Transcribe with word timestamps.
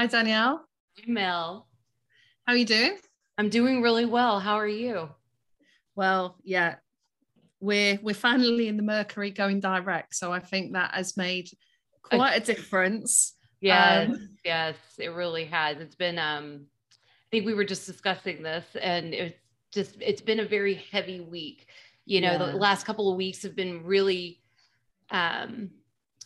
Hi, 0.00 0.06
Danielle. 0.06 0.66
Hi, 0.96 1.04
Mel. 1.06 1.68
How 2.46 2.54
are 2.54 2.56
you 2.56 2.64
doing? 2.64 2.96
I'm 3.36 3.50
doing 3.50 3.82
really 3.82 4.06
well. 4.06 4.40
How 4.40 4.54
are 4.54 4.66
you? 4.66 5.10
Well, 5.94 6.38
yeah, 6.42 6.76
we're 7.60 7.98
we're 8.02 8.14
finally 8.14 8.68
in 8.68 8.78
the 8.78 8.82
Mercury 8.82 9.30
going 9.30 9.60
direct, 9.60 10.14
so 10.14 10.32
I 10.32 10.40
think 10.40 10.72
that 10.72 10.94
has 10.94 11.18
made 11.18 11.50
quite 12.00 12.32
a 12.32 12.40
difference. 12.40 13.34
Yes, 13.60 14.08
um, 14.08 14.30
yes, 14.42 14.76
it 14.98 15.08
really 15.08 15.44
has. 15.44 15.76
It's 15.80 15.96
been 15.96 16.18
um 16.18 16.64
I 16.94 17.28
think 17.30 17.44
we 17.44 17.52
were 17.52 17.66
just 17.66 17.84
discussing 17.84 18.42
this 18.42 18.64
and 18.80 19.12
it's 19.12 19.38
just 19.70 19.96
it's 20.00 20.22
been 20.22 20.40
a 20.40 20.46
very 20.46 20.82
heavy 20.90 21.20
week. 21.20 21.66
You 22.06 22.22
know, 22.22 22.32
yeah. 22.32 22.38
the 22.38 22.56
last 22.56 22.86
couple 22.86 23.10
of 23.10 23.18
weeks 23.18 23.42
have 23.42 23.54
been 23.54 23.84
really 23.84 24.40
um 25.10 25.72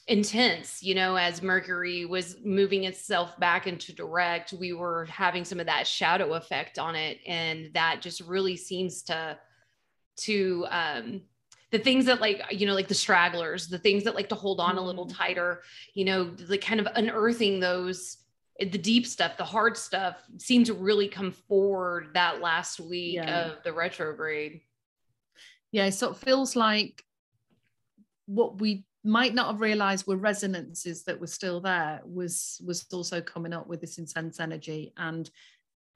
intense 0.07 0.83
you 0.83 0.95
know 0.95 1.17
as 1.17 1.43
mercury 1.43 2.05
was 2.05 2.37
moving 2.45 2.85
itself 2.85 3.39
back 3.41 3.67
into 3.67 3.91
direct 3.91 4.53
we 4.53 4.75
were 4.75 5.07
having 5.07 5.47
some 5.47 5.59
of 5.59 5.67
that 5.67 5.87
shadow 5.87 6.35
effect 6.35 6.79
on 6.79 6.95
it 6.95 7.19
and 7.27 7.71
that 7.73 8.03
just 8.03 8.21
really 8.21 8.55
seems 8.55 9.03
to 9.03 9.39
to 10.17 10.67
um 10.71 11.23
the 11.71 11.79
things 11.79 12.05
that 12.05 12.21
like 12.21 12.43
you 12.51 12.67
know 12.67 12.75
like 12.75 12.87
the 12.87 12.95
stragglers 12.95 13.67
the 13.69 13.79
things 13.79 14.05
that 14.05 14.15
like 14.15 14.29
to 14.29 14.35
hold 14.35 14.61
on 14.61 14.77
a 14.77 14.81
little 14.81 15.07
mm. 15.07 15.17
tighter 15.17 15.63
you 15.95 16.05
know 16.05 16.31
like 16.49 16.61
kind 16.61 16.81
of 16.81 16.89
unearthing 16.97 17.59
those 17.59 18.19
the 18.61 18.79
deep 18.79 19.07
stuff 19.07 19.39
the 19.39 19.45
hard 19.45 19.77
stuff 19.77 20.17
seemed 20.37 20.67
to 20.67 20.75
really 20.75 21.09
come 21.09 21.33
forward 21.33 22.11
that 22.13 22.43
last 22.43 22.79
week 22.79 23.15
yeah. 23.15 23.47
of 23.47 23.63
the 23.65 23.73
retrograde 23.73 24.61
yeah 25.73 25.89
so 25.89 26.11
it 26.11 26.17
feels 26.19 26.55
like 26.55 27.03
what 28.27 28.61
we 28.61 28.85
might 29.05 29.35
not 29.35 29.49
have 29.49 29.61
realized 29.61 30.07
were 30.07 30.17
resonances 30.17 31.05
that 31.05 31.21
were 31.21 31.27
still 31.27 31.61
there 31.61 32.01
was 32.05 32.61
was 32.65 32.87
also 32.93 33.21
coming 33.21 33.53
up 33.53 33.67
with 33.67 33.81
this 33.81 33.99
intense 33.99 34.41
energy. 34.41 34.93
And 34.97 35.31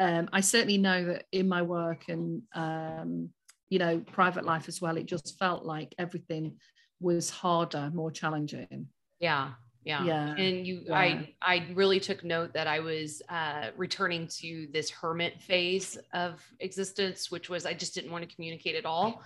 um, 0.00 0.28
i 0.32 0.40
certainly 0.40 0.78
know 0.78 1.04
that 1.06 1.24
in 1.32 1.48
my 1.48 1.62
work 1.62 2.08
and 2.08 2.42
um, 2.54 3.30
you 3.68 3.78
know 3.78 3.98
private 4.12 4.44
life 4.44 4.68
as 4.68 4.80
well 4.80 4.96
it 4.96 5.06
just 5.06 5.38
felt 5.38 5.64
like 5.64 5.94
everything 5.98 6.56
was 7.00 7.30
harder 7.30 7.90
more 7.94 8.10
challenging. 8.10 8.88
Yeah 9.20 9.52
yeah. 9.88 10.04
Yeah. 10.04 10.34
And 10.36 10.66
you 10.66 10.82
yeah. 10.84 10.94
i 10.94 11.34
i 11.40 11.66
really 11.74 11.98
took 11.98 12.22
note 12.22 12.52
that 12.52 12.66
i 12.66 12.78
was 12.78 13.22
uh 13.28 13.70
returning 13.76 14.26
to 14.40 14.68
this 14.72 14.90
hermit 14.90 15.40
phase 15.40 15.96
of 16.12 16.42
existence 16.60 17.30
which 17.30 17.48
was 17.48 17.64
i 17.64 17.72
just 17.72 17.94
didn't 17.94 18.10
want 18.10 18.28
to 18.28 18.34
communicate 18.34 18.74
at 18.74 18.84
all 18.84 19.22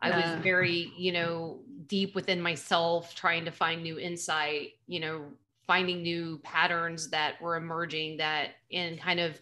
I 0.00 0.10
was 0.10 0.42
very, 0.42 0.92
you 0.96 1.12
know, 1.12 1.60
deep 1.86 2.14
within 2.14 2.40
myself, 2.40 3.14
trying 3.14 3.44
to 3.46 3.50
find 3.50 3.82
new 3.82 3.98
insight, 3.98 4.72
you 4.86 5.00
know, 5.00 5.24
finding 5.66 6.02
new 6.02 6.38
patterns 6.38 7.10
that 7.10 7.40
were 7.40 7.56
emerging 7.56 8.18
that 8.18 8.50
in 8.70 8.96
kind 8.98 9.20
of, 9.20 9.40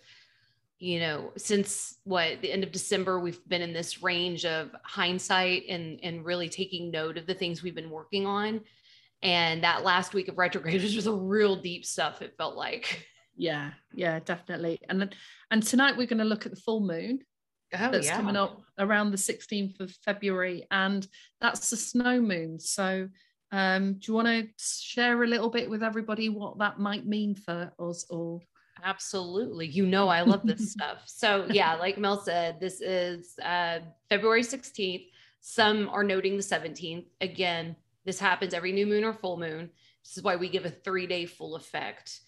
you 0.78 1.00
know, 1.00 1.32
since 1.36 1.98
what 2.04 2.40
the 2.40 2.50
end 2.50 2.64
of 2.64 2.72
December, 2.72 3.20
we've 3.20 3.46
been 3.48 3.62
in 3.62 3.72
this 3.72 4.02
range 4.02 4.44
of 4.44 4.74
hindsight 4.82 5.64
and 5.68 6.00
and 6.02 6.24
really 6.24 6.48
taking 6.48 6.90
note 6.90 7.18
of 7.18 7.26
the 7.26 7.34
things 7.34 7.62
we've 7.62 7.74
been 7.74 7.90
working 7.90 8.26
on. 8.26 8.60
And 9.22 9.64
that 9.64 9.84
last 9.84 10.14
week 10.14 10.28
of 10.28 10.38
retrograde 10.38 10.82
was 10.82 10.92
just 10.92 11.06
a 11.06 11.12
real 11.12 11.56
deep 11.56 11.84
stuff, 11.84 12.22
it 12.22 12.34
felt 12.36 12.56
like. 12.56 13.06
Yeah, 13.36 13.72
yeah, 13.94 14.20
definitely. 14.20 14.78
And 14.88 15.14
and 15.50 15.62
tonight 15.62 15.96
we're 15.96 16.06
going 16.06 16.18
to 16.18 16.24
look 16.24 16.46
at 16.46 16.52
the 16.52 16.60
full 16.60 16.80
moon 16.80 17.20
oh, 17.74 17.90
that's 17.90 18.06
yeah. 18.06 18.16
coming 18.16 18.36
up 18.36 18.62
around 18.78 19.10
the 19.10 19.16
16th 19.16 19.80
of 19.80 19.90
February, 20.04 20.66
and 20.70 21.06
that's 21.40 21.70
the 21.70 21.76
snow 21.76 22.20
moon. 22.20 22.58
So, 22.58 23.08
um, 23.52 23.94
do 23.94 24.00
you 24.08 24.14
want 24.14 24.28
to 24.28 24.48
share 24.58 25.22
a 25.22 25.26
little 25.26 25.50
bit 25.50 25.70
with 25.70 25.82
everybody 25.82 26.28
what 26.28 26.58
that 26.58 26.78
might 26.78 27.06
mean 27.06 27.34
for 27.34 27.72
us 27.78 28.04
all? 28.10 28.42
Absolutely. 28.84 29.66
You 29.66 29.86
know, 29.86 30.08
I 30.08 30.22
love 30.22 30.42
this 30.44 30.72
stuff. 30.72 31.04
So, 31.06 31.46
yeah, 31.50 31.74
like 31.74 31.98
Mel 31.98 32.20
said, 32.20 32.60
this 32.60 32.80
is 32.80 33.34
uh, 33.42 33.80
February 34.08 34.42
16th. 34.42 35.06
Some 35.40 35.88
are 35.90 36.04
noting 36.04 36.36
the 36.36 36.42
17th. 36.42 37.06
Again, 37.20 37.76
this 38.04 38.18
happens 38.18 38.54
every 38.54 38.72
new 38.72 38.86
moon 38.86 39.04
or 39.04 39.12
full 39.12 39.38
moon. 39.38 39.70
This 40.04 40.16
is 40.16 40.22
why 40.22 40.36
we 40.36 40.48
give 40.48 40.64
a 40.64 40.70
three 40.70 41.06
day 41.06 41.26
full 41.26 41.56
effect 41.56 42.20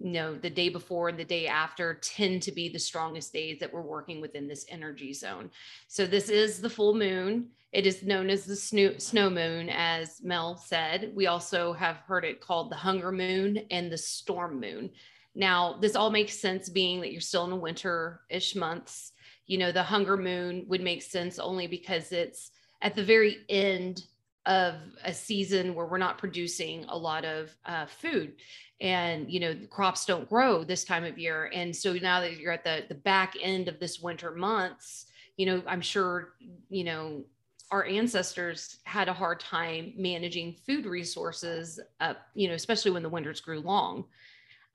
you 0.00 0.10
know 0.10 0.34
the 0.34 0.50
day 0.50 0.70
before 0.70 1.10
and 1.10 1.18
the 1.18 1.24
day 1.24 1.46
after 1.46 1.94
tend 1.94 2.42
to 2.42 2.52
be 2.52 2.68
the 2.68 2.78
strongest 2.78 3.32
days 3.32 3.58
that 3.60 3.72
we're 3.72 3.82
working 3.82 4.20
within 4.20 4.48
this 4.48 4.64
energy 4.68 5.12
zone. 5.12 5.50
So 5.88 6.06
this 6.06 6.30
is 6.30 6.60
the 6.60 6.70
full 6.70 6.94
moon. 6.94 7.50
It 7.72 7.86
is 7.86 8.02
known 8.02 8.30
as 8.30 8.46
the 8.46 8.56
snow, 8.56 8.96
snow 8.96 9.28
moon 9.28 9.68
as 9.68 10.22
mel 10.22 10.56
said. 10.56 11.12
We 11.14 11.26
also 11.26 11.74
have 11.74 11.98
heard 11.98 12.24
it 12.24 12.40
called 12.40 12.70
the 12.70 12.76
hunger 12.76 13.12
moon 13.12 13.58
and 13.70 13.92
the 13.92 13.98
storm 13.98 14.58
moon. 14.58 14.90
Now 15.34 15.76
this 15.80 15.94
all 15.94 16.10
makes 16.10 16.38
sense 16.38 16.70
being 16.70 17.00
that 17.02 17.12
you're 17.12 17.20
still 17.20 17.44
in 17.44 17.50
the 17.50 17.56
winter-ish 17.56 18.56
months. 18.56 19.12
You 19.46 19.58
know 19.58 19.70
the 19.70 19.82
hunger 19.82 20.16
moon 20.16 20.64
would 20.66 20.80
make 20.80 21.02
sense 21.02 21.38
only 21.38 21.66
because 21.66 22.10
it's 22.10 22.52
at 22.80 22.96
the 22.96 23.04
very 23.04 23.38
end 23.50 24.04
of 24.50 24.74
a 25.04 25.14
season 25.14 25.74
where 25.74 25.86
we're 25.86 25.98
not 25.98 26.18
producing 26.18 26.84
a 26.88 26.96
lot 26.96 27.24
of 27.24 27.56
uh, 27.64 27.86
food. 27.86 28.34
And 28.82 29.30
you 29.30 29.40
know 29.40 29.54
crops 29.70 30.06
don't 30.06 30.28
grow 30.28 30.64
this 30.64 30.84
time 30.84 31.04
of 31.04 31.18
year. 31.18 31.50
And 31.54 31.74
so 31.74 31.92
now 31.94 32.20
that 32.20 32.38
you're 32.38 32.52
at 32.52 32.64
the 32.64 32.84
the 32.88 32.94
back 32.94 33.34
end 33.40 33.68
of 33.68 33.78
this 33.78 34.00
winter 34.00 34.32
months 34.32 35.06
you 35.40 35.46
know 35.46 35.62
i'm 35.66 35.80
sure 35.80 36.34
you 36.68 36.84
know 36.84 37.24
our 37.70 37.86
ancestors 37.86 38.80
had 38.84 39.08
a 39.08 39.12
hard 39.12 39.40
time 39.40 39.94
managing 39.96 40.54
food 40.66 40.84
resources 40.84 41.80
up 42.00 42.18
you 42.34 42.46
know 42.46 42.54
especially 42.54 42.90
when 42.90 43.02
the 43.02 43.08
winters 43.08 43.40
grew 43.40 43.60
long. 43.60 44.04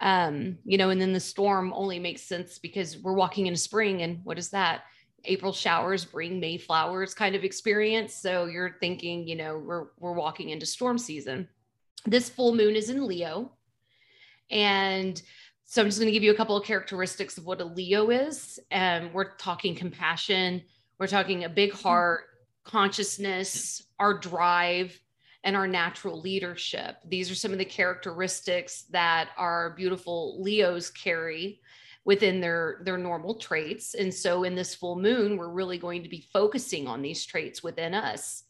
Um 0.02 0.58
you 0.66 0.80
know 0.80 0.90
and 0.90 1.00
then 1.00 1.14
the 1.14 1.19
storm 1.19 1.72
only 1.74 2.00
makes 2.00 2.24
sense 2.24 2.58
because 2.58 2.97
we're 2.97 3.14
walking 3.14 3.46
into 3.46 3.59
spring 3.59 4.02
and 4.02 4.22
what 4.24 4.40
is 4.40 4.50
that 4.50 4.85
april 5.28 5.53
showers 5.53 6.06
bring 6.06 6.40
may 6.40 6.58
flowers 6.58 7.13
kind 7.13 7.36
of 7.36 7.44
experience. 7.44 8.16
So 8.16 8.46
you're 8.46 8.78
thinking 8.80 9.28
you 9.28 9.36
know 9.36 9.58
we're 9.58 9.88
we're 10.00 10.13
walking 10.13 10.50
into 10.50 10.66
storm 10.66 10.97
season. 10.97 11.47
This 12.06 12.30
full 12.30 12.56
moon 12.56 12.75
is 12.75 12.90
in 12.90 13.06
leo. 13.06 13.52
And 14.52 15.22
so 15.66 15.81
I'm 15.81 15.88
just 15.88 16.00
going 16.00 16.08
to 16.08 16.14
give 16.14 16.24
you 16.24 16.31
a 16.31 16.35
couple 16.35 16.56
of 16.56 16.64
characteristics 16.64 17.38
of 17.38 17.46
what 17.46 17.59
a 17.59 17.66
Leo 17.66 18.12
is. 18.12 18.59
And 18.69 19.12
we're 19.14 19.35
talking 19.35 19.75
compassion, 19.75 20.62
we're 21.00 21.08
talking 21.08 21.44
a 21.44 21.50
big 21.50 21.72
mm-hmm. 21.72 21.81
heart, 21.81 22.25
consciousness, 22.64 23.84
our 24.00 24.18
drive, 24.18 24.97
and 25.44 25.56
our 25.56 25.68
natural 25.68 26.19
leadership. 26.22 26.97
These 27.06 27.30
are 27.30 27.35
some 27.35 27.52
of 27.52 27.58
the 27.58 27.66
characteristics 27.66 28.84
that 28.91 29.30
our 29.38 29.72
beautiful 29.72 30.41
Leos 30.41 30.90
carry 30.90 31.62
within 32.05 32.39
their 32.39 32.79
their 32.83 32.97
normal 32.97 33.35
traits. 33.35 33.95
And 33.95 34.13
so 34.13 34.43
in 34.43 34.55
this 34.55 34.73
full 34.73 34.95
moon 34.95 35.38
we're 35.38 35.49
really 35.49 35.77
going 35.77 36.03
to 36.03 36.09
be 36.09 36.25
focusing 36.31 36.88
on 36.88 37.01
these 37.01 37.25
traits 37.25 37.61
within 37.61 37.93
us. 37.93 38.43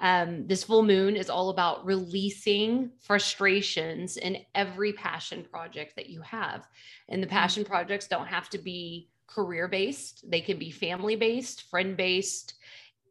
Um, 0.00 0.46
this 0.46 0.64
full 0.64 0.82
moon 0.82 1.16
is 1.16 1.30
all 1.30 1.48
about 1.48 1.86
releasing 1.86 2.90
frustrations 3.00 4.18
in 4.18 4.38
every 4.54 4.92
passion 4.92 5.44
project 5.50 5.96
that 5.96 6.10
you 6.10 6.20
have. 6.20 6.66
And 7.08 7.22
the 7.22 7.26
passion 7.26 7.64
projects 7.64 8.06
don't 8.06 8.26
have 8.26 8.50
to 8.50 8.58
be 8.58 9.08
career 9.26 9.68
based, 9.68 10.30
they 10.30 10.40
can 10.40 10.58
be 10.58 10.70
family 10.70 11.16
based, 11.16 11.62
friend 11.70 11.96
based, 11.96 12.54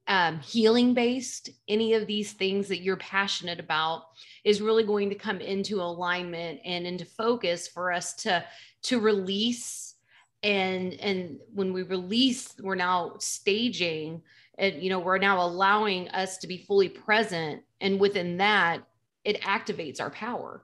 um, 0.07 0.39
healing 0.39 0.93
based. 0.93 1.49
Any 1.67 1.93
of 1.93 2.07
these 2.07 2.33
things 2.33 2.67
that 2.67 2.81
you're 2.81 2.97
passionate 2.97 3.59
about 3.59 4.03
is 4.43 4.61
really 4.61 4.83
going 4.83 5.09
to 5.09 5.15
come 5.15 5.41
into 5.41 5.81
alignment 5.81 6.59
and 6.63 6.85
into 6.85 7.05
focus 7.05 7.67
for 7.67 7.91
us 7.91 8.13
to 8.15 8.43
to 8.83 8.99
release 8.99 9.95
and 10.43 10.93
and 10.95 11.39
when 11.53 11.73
we 11.73 11.81
release 11.81 12.53
we're 12.61 12.75
now 12.75 13.13
staging 13.17 14.21
and 14.59 14.81
you 14.81 14.89
know 14.89 14.99
we're 14.99 15.17
now 15.17 15.43
allowing 15.43 16.07
us 16.09 16.37
to 16.37 16.47
be 16.47 16.57
fully 16.57 16.87
present 16.87 17.63
and 17.81 17.99
within 17.99 18.37
that 18.37 18.83
it 19.23 19.41
activates 19.41 19.99
our 19.99 20.11
power 20.11 20.63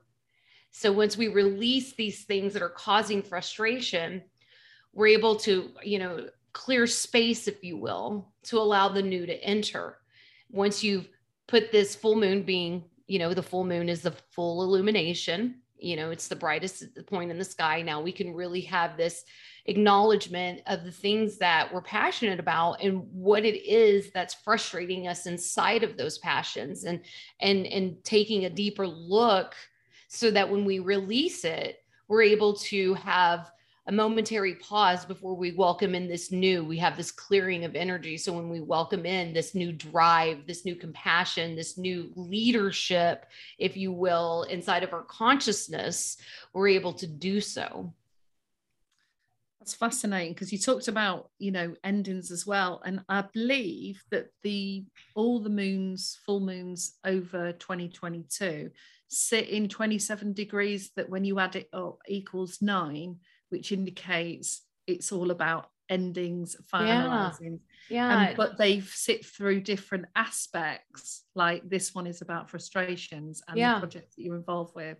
so 0.69 0.91
once 0.91 1.17
we 1.17 1.27
release 1.29 1.93
these 1.93 2.23
things 2.25 2.53
that 2.53 2.61
are 2.61 2.69
causing 2.69 3.23
frustration 3.23 4.21
we're 4.93 5.07
able 5.07 5.35
to 5.35 5.71
you 5.83 5.97
know 5.97 6.27
clear 6.53 6.87
space 6.87 7.47
if 7.47 7.63
you 7.63 7.77
will 7.77 8.31
to 8.43 8.57
allow 8.57 8.89
the 8.89 9.01
new 9.01 9.25
to 9.25 9.43
enter. 9.43 9.97
Once 10.49 10.83
you've 10.83 11.07
put 11.47 11.71
this 11.71 11.95
full 11.95 12.15
moon 12.15 12.43
being 12.43 12.83
you 13.07 13.19
know 13.19 13.33
the 13.33 13.43
full 13.43 13.65
moon 13.65 13.89
is 13.89 14.01
the 14.01 14.15
full 14.31 14.63
illumination 14.63 15.61
you 15.77 15.97
know 15.97 16.11
it's 16.11 16.27
the 16.27 16.35
brightest 16.35 16.85
point 17.07 17.31
in 17.31 17.37
the 17.37 17.43
sky. 17.43 17.81
Now 17.81 18.01
we 18.01 18.11
can 18.11 18.33
really 18.33 18.61
have 18.61 18.95
this 18.95 19.23
acknowledgement 19.65 20.61
of 20.67 20.83
the 20.83 20.91
things 20.91 21.37
that 21.37 21.71
we're 21.73 21.81
passionate 21.81 22.39
about 22.39 22.81
and 22.81 23.03
what 23.11 23.45
it 23.45 23.63
is 23.63 24.11
that's 24.11 24.33
frustrating 24.33 25.07
us 25.07 25.25
inside 25.25 25.83
of 25.83 25.97
those 25.97 26.17
passions 26.19 26.85
and 26.85 27.01
and 27.39 27.65
and 27.67 28.03
taking 28.03 28.45
a 28.45 28.49
deeper 28.49 28.87
look 28.87 29.53
so 30.07 30.31
that 30.31 30.49
when 30.49 30.65
we 30.65 30.79
release 30.79 31.43
it 31.45 31.77
we're 32.07 32.23
able 32.23 32.55
to 32.55 32.93
have 32.95 33.51
a 33.87 33.91
momentary 33.91 34.55
pause 34.55 35.05
before 35.05 35.35
we 35.35 35.53
welcome 35.53 35.95
in 35.95 36.07
this 36.07 36.31
new 36.31 36.63
we 36.63 36.77
have 36.77 36.95
this 36.95 37.11
clearing 37.11 37.65
of 37.65 37.75
energy. 37.75 38.15
So 38.15 38.31
when 38.31 38.49
we 38.49 38.61
welcome 38.61 39.05
in 39.05 39.33
this 39.33 39.55
new 39.55 39.71
drive 39.71 40.45
this 40.45 40.65
new 40.65 40.75
compassion 40.75 41.55
this 41.55 41.77
new 41.77 42.11
leadership 42.15 43.25
if 43.57 43.75
you 43.75 43.91
will 43.91 44.43
inside 44.43 44.83
of 44.83 44.93
our 44.93 45.03
consciousness 45.03 46.17
we're 46.53 46.67
able 46.67 46.93
to 46.93 47.07
do 47.07 47.41
so. 47.41 47.93
That's 49.59 49.75
fascinating 49.75 50.33
because 50.33 50.51
you 50.51 50.57
talked 50.57 50.87
about, 50.87 51.29
you 51.37 51.51
know, 51.51 51.75
endings 51.83 52.31
as 52.31 52.47
well. 52.47 52.81
And 52.83 53.01
I 53.07 53.25
believe 53.31 54.03
that 54.09 54.29
the 54.41 54.85
all 55.13 55.39
the 55.39 55.51
moons, 55.51 56.17
full 56.25 56.39
moons 56.39 56.97
over 57.05 57.51
2022 57.51 58.71
sit 59.07 59.49
in 59.49 59.69
27 59.69 60.33
degrees 60.33 60.91
that 60.95 61.09
when 61.09 61.25
you 61.25 61.37
add 61.37 61.55
it 61.57 61.69
up 61.73 61.99
equals 62.07 62.59
nine, 62.59 63.17
which 63.51 63.71
indicates 63.71 64.61
it's 64.87 65.11
all 65.11 65.31
about 65.31 65.67
endings, 65.89 66.55
finalizing. 66.73 67.59
Yeah. 67.89 68.29
Um, 68.29 68.35
but 68.37 68.57
they 68.57 68.79
sit 68.79 69.25
through 69.25 69.61
different 69.61 70.05
aspects. 70.15 71.23
Like 71.35 71.69
this 71.69 71.93
one 71.93 72.07
is 72.07 72.21
about 72.21 72.49
frustrations 72.49 73.43
and 73.47 73.57
Yeah. 73.57 73.75
the 73.75 73.81
projects 73.81 74.15
that 74.15 74.23
you're 74.23 74.37
involved 74.37 74.73
with. 74.75 74.97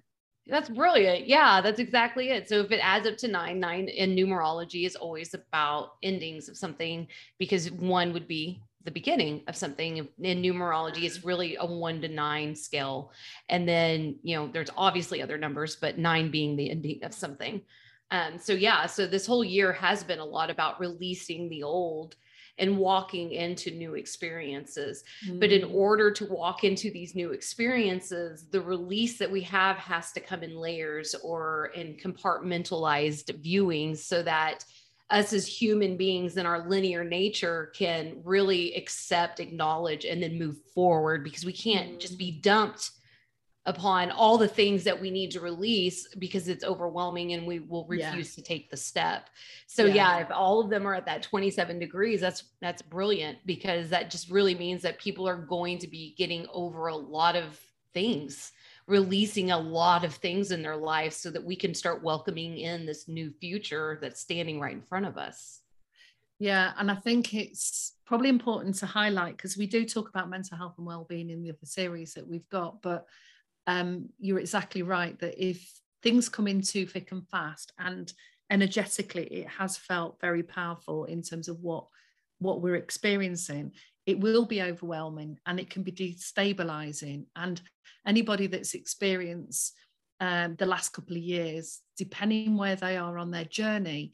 That's 0.48 0.70
brilliant. 0.70 1.28
Yeah, 1.28 1.62
that's 1.62 1.80
exactly 1.80 2.30
it. 2.30 2.50
So 2.50 2.60
if 2.62 2.72
it 2.72 2.80
adds 2.84 3.08
up 3.08 3.16
to 3.18 3.28
nine, 3.28 3.60
nine 3.60 3.88
in 3.88 4.16
numerology 4.16 4.86
is 4.86 4.96
always 4.96 5.34
about 5.34 5.94
endings 6.04 6.50
of 6.50 6.58
something 6.58 7.08
because 7.38 7.72
one 7.72 8.12
would 8.12 8.28
be 8.28 8.62
the 8.84 8.92
beginning 8.92 9.44
of 9.48 9.56
something. 9.56 10.10
In 10.20 10.42
numerology, 10.42 11.04
it's 11.04 11.24
really 11.24 11.56
a 11.58 11.66
one 11.66 12.02
to 12.02 12.08
nine 12.08 12.56
scale. 12.56 13.12
And 13.50 13.70
then, 13.70 14.18
you 14.24 14.36
know, 14.36 14.50
there's 14.52 14.72
obviously 14.76 15.22
other 15.22 15.38
numbers, 15.38 15.76
but 15.76 16.00
nine 16.00 16.32
being 16.32 16.56
the 16.56 16.72
ending 16.72 17.04
of 17.04 17.14
something. 17.14 17.62
Um, 18.12 18.38
so 18.38 18.54
yeah, 18.54 18.86
so 18.86 19.08
this 19.08 19.26
whole 19.26 19.44
year 19.44 19.72
has 19.74 20.04
been 20.04 20.20
a 20.20 20.26
lot 20.26 20.50
about 20.50 20.80
releasing 20.80 21.50
the 21.50 21.64
old 21.64 22.16
and 22.58 22.78
walking 22.78 23.32
into 23.32 23.72
new 23.72 23.96
experiences. 23.96 25.04
But 25.40 25.52
in 25.52 25.62
Mm. 25.70 25.74
order 25.74 26.12
to 26.12 26.26
walk 26.26 26.64
into 26.66 26.92
these 26.92 27.16
new 27.16 27.32
experiences, 27.32 28.46
the 28.52 28.62
release 28.62 29.18
that 29.18 29.32
we 29.32 29.42
have 29.42 29.78
has 29.78 30.12
to 30.12 30.20
come 30.20 30.44
in 30.44 30.56
layers 30.56 31.16
or 31.24 31.72
in 31.74 31.96
compartmentalized 31.96 33.32
viewings 33.42 34.00
so 34.00 34.22
that 34.24 34.66
us 35.10 35.34
as 35.34 35.48
human 35.48 35.98
beings 35.98 36.38
in 36.38 36.46
our 36.46 36.68
linear 36.70 37.04
nature 37.04 37.72
can 37.76 38.22
really 38.24 38.74
accept, 38.76 39.40
acknowledge, 39.40 40.06
and 40.06 40.22
then 40.22 40.38
move 40.38 40.58
forward 40.76 41.24
because 41.24 41.46
we 41.46 41.54
can't 41.54 42.00
just 42.00 42.18
be 42.18 42.32
dumped 42.32 42.92
upon 43.66 44.10
all 44.10 44.38
the 44.40 44.48
things 44.48 44.84
that 44.84 45.00
we 45.00 45.12
need 45.12 45.30
to 45.32 45.40
release 45.40 46.08
because 46.16 46.48
it's 46.48 46.64
overwhelming 46.64 47.34
and 47.34 47.46
we 47.46 47.60
will 47.60 47.88
Yeah. 47.92 48.10
refuse 48.10 48.34
to 48.36 48.42
take 48.42 48.72
the 48.72 48.78
step. 48.78 49.30
So 49.68 49.86
Yeah. 49.86 49.94
yeah, 49.94 50.20
if 50.20 50.32
all 50.32 50.60
of 50.60 50.70
them 50.72 50.88
are 50.88 50.96
at 50.96 51.06
that 51.06 51.22
27 51.22 51.78
degrees, 51.78 52.22
that's 52.22 52.44
that's 52.60 52.82
brilliant 52.82 53.38
because 53.46 53.90
that 53.90 54.10
just 54.10 54.30
really 54.30 54.56
means 54.56 54.82
that 54.82 55.00
people 55.00 55.28
are 55.28 55.38
going 55.38 55.78
to 55.80 55.88
be 55.88 56.16
getting 56.18 56.48
over 56.52 56.88
a 56.88 56.96
lot 56.96 57.36
of 57.36 57.60
things, 57.94 58.52
releasing 58.88 59.52
a 59.52 59.60
lot 59.60 60.04
of 60.04 60.16
things 60.16 60.52
in 60.52 60.64
their 60.64 60.78
lives 60.78 61.16
so 61.16 61.30
that 61.30 61.44
we 61.44 61.56
can 61.56 61.76
start 61.76 62.02
welcoming 62.04 62.58
in 62.58 62.86
this 62.86 63.08
new 63.08 63.32
future 63.40 64.00
that's 64.02 64.22
standing 64.22 64.60
right 64.60 64.74
in 64.74 64.82
front 64.82 65.06
of 65.06 65.18
us. 65.18 65.62
Yeah, 66.40 66.74
and 66.78 66.90
I 66.90 66.96
think 66.96 67.36
it's 67.36 67.94
probably 68.06 68.30
important 68.30 68.74
to 68.76 68.88
highlight 68.88 69.38
because 69.38 69.56
we 69.56 69.68
do 69.68 69.86
talk 69.86 70.10
about 70.10 70.30
mental 70.30 70.58
health 70.58 70.74
and 70.80 70.88
well-being 70.88 71.30
in 71.30 71.44
the 71.44 71.52
other 71.52 71.60
series 71.66 72.16
that 72.16 72.28
we've 72.28 72.50
got, 72.50 72.82
but 72.82 73.06
um, 73.68 74.10
you're 74.20 74.40
exactly 74.40 74.82
right 74.82 75.18
that 75.20 75.44
if 75.44 75.72
things 76.04 76.30
come 76.30 76.48
in 76.48 76.62
too 76.62 76.86
thick 76.86 77.12
and 77.12 77.28
fast, 77.28 77.72
and 77.78 78.12
energetically 78.50 79.24
it 79.26 79.48
has 79.48 79.78
felt 79.78 80.20
very 80.20 80.44
powerful 80.44 81.06
in 81.06 81.22
terms 81.22 81.48
of 81.48 81.60
what 81.60 81.86
what 82.40 82.60
we're 82.60 82.76
experiencing, 82.76 83.72
it 84.08 84.20
will 84.20 84.46
be 84.46 84.64
overwhelming 84.64 85.38
and 85.46 85.60
it 85.60 85.70
can 85.70 85.84
be 85.84 85.92
destabilizing. 85.92 87.26
And 87.36 87.62
anybody 88.06 88.48
that's 88.48 88.74
experienced 88.74 89.76
um, 90.20 90.56
the 90.56 90.66
last 90.66 90.90
couple 90.90 91.16
of 91.16 91.22
years, 91.22 91.82
depending 91.98 92.58
where 92.58 92.76
they 92.76 92.98
are 92.98 93.20
on 93.20 93.30
their 93.30 93.46
journey, 93.46 94.14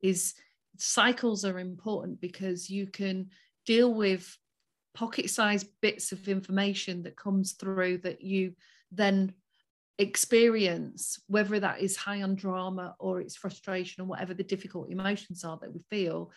is 0.00 0.34
cycles 0.78 1.44
are 1.44 1.58
important 1.58 2.20
because 2.20 2.70
you 2.70 2.86
can 2.86 3.28
deal 3.66 3.92
with 3.92 4.36
pocket-sized 4.94 5.68
bits 5.82 6.12
of 6.12 6.28
information 6.28 7.02
that 7.02 7.16
comes 7.16 7.52
through 7.52 7.98
that 7.98 8.22
you 8.22 8.54
then 8.90 9.32
experience 9.98 11.18
whether 11.26 11.58
that 11.58 11.80
is 11.80 11.96
high 11.96 12.22
on 12.22 12.34
drama 12.34 12.94
or 12.98 13.20
it's 13.20 13.34
frustration 13.34 14.02
or 14.02 14.06
whatever 14.06 14.34
the 14.34 14.44
difficult 14.44 14.90
emotions 14.90 15.42
are 15.42 15.58
that 15.60 15.72
we 15.72 15.80
feel 15.88 16.30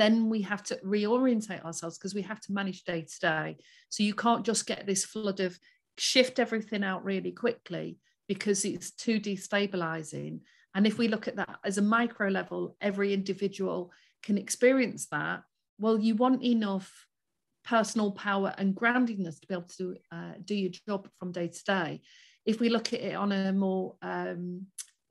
then 0.00 0.30
we 0.30 0.40
have 0.40 0.62
to 0.62 0.76
reorientate 0.76 1.62
ourselves 1.62 1.98
because 1.98 2.14
we 2.14 2.22
have 2.22 2.40
to 2.40 2.54
manage 2.54 2.84
day 2.84 3.02
to 3.02 3.20
day. 3.20 3.56
So 3.90 4.02
you 4.02 4.14
can't 4.14 4.46
just 4.46 4.66
get 4.66 4.86
this 4.86 5.04
flood 5.04 5.40
of 5.40 5.58
shift 5.98 6.38
everything 6.38 6.82
out 6.82 7.04
really 7.04 7.32
quickly 7.32 7.98
because 8.26 8.64
it's 8.64 8.92
too 8.92 9.20
destabilizing. 9.20 10.40
And 10.74 10.86
if 10.86 10.96
we 10.96 11.08
look 11.08 11.28
at 11.28 11.36
that 11.36 11.58
as 11.66 11.76
a 11.76 11.82
micro 11.82 12.30
level 12.30 12.76
every 12.80 13.12
individual 13.12 13.92
can 14.22 14.38
experience 14.38 15.06
that. 15.08 15.42
Well 15.78 15.98
you 15.98 16.14
want 16.14 16.42
enough 16.42 17.06
personal 17.70 18.10
power 18.10 18.52
and 18.58 18.74
groundedness 18.74 19.40
to 19.40 19.46
be 19.46 19.54
able 19.54 19.74
to 19.78 19.96
uh, 20.12 20.32
do 20.44 20.54
your 20.54 20.72
job 20.88 21.08
from 21.18 21.30
day 21.32 21.48
to 21.48 21.64
day 21.64 22.00
if 22.44 22.60
we 22.60 22.68
look 22.68 22.92
at 22.92 23.00
it 23.00 23.14
on 23.14 23.32
a 23.32 23.52
more 23.52 23.96
um, 24.02 24.66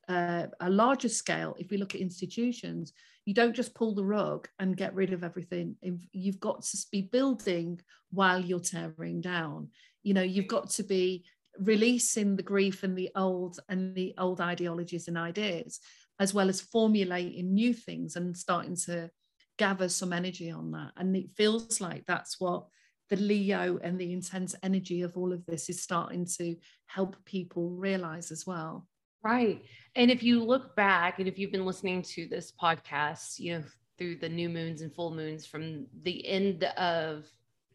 uh, 0.08 0.48
a 0.60 0.70
larger 0.70 1.10
scale, 1.10 1.56
if 1.60 1.70
we 1.70 1.78
look 1.78 1.94
at 1.94 2.02
institutions, 2.02 2.94
you 3.26 3.34
don't 3.34 3.56
just 3.56 3.76
pull 3.76 3.94
the 3.94 4.04
rug 4.04 4.48
and 4.58 4.76
get 4.76 4.96
rid 4.96 5.14
of 5.14 5.24
everything. 5.24 5.76
You've 6.12 6.40
got 6.40 6.64
to 6.64 6.78
be 6.92 7.04
building 7.04 7.80
while 8.10 8.40
you're 8.40 8.60
tearing 8.60 9.22
down. 9.22 9.70
You 10.02 10.16
know, 10.16 10.24
you've 10.24 10.48
got 10.48 10.72
to 10.72 10.84
be 10.84 11.26
releasing 11.60 12.36
the 12.36 12.44
grief 12.44 12.82
and 12.82 12.98
the 12.98 13.12
old 13.16 13.60
and 13.70 13.94
the 13.94 14.16
old 14.18 14.42
ideologies 14.42 15.08
and 15.08 15.18
ideas, 15.18 15.80
as 16.20 16.34
well 16.34 16.50
as 16.50 16.60
formulating 16.60 17.54
new 17.54 17.74
things 17.74 18.16
and 18.16 18.36
starting 18.36 18.76
to 18.88 19.12
gather 19.60 19.90
some 19.90 20.14
energy 20.14 20.50
on 20.50 20.72
that. 20.72 20.94
And 20.98 21.16
it 21.16 21.30
feels 21.36 21.80
like 21.80 22.06
that's 22.08 22.40
what 22.40 22.66
the 23.10 23.18
Leo 23.18 23.78
and 23.84 24.00
the 24.00 24.14
intense 24.14 24.56
energy 24.64 25.02
of 25.02 25.18
all 25.18 25.34
of 25.34 25.46
this 25.46 25.70
is 25.70 25.82
starting 25.82 26.26
to 26.38 26.56
help 26.86 27.18
people 27.26 27.70
realize 27.72 28.32
as 28.32 28.48
well. 28.48 28.88
Right. 29.22 29.62
And 29.96 30.10
if 30.10 30.24
you 30.24 30.44
look 30.44 30.76
back 30.78 31.20
and 31.20 31.28
if 31.28 31.38
you've 31.38 31.52
been 31.52 31.66
listening 31.66 32.02
to 32.04 32.28
this 32.28 32.54
podcast, 32.60 33.38
you 33.38 33.58
know, 33.58 33.64
through 33.98 34.16
the 34.16 34.30
new 34.30 34.48
moons 34.48 34.82
and 34.82 34.96
full 34.96 35.14
moons 35.14 35.46
from 35.46 35.88
the 36.04 36.26
end 36.26 36.64
of 36.64 37.26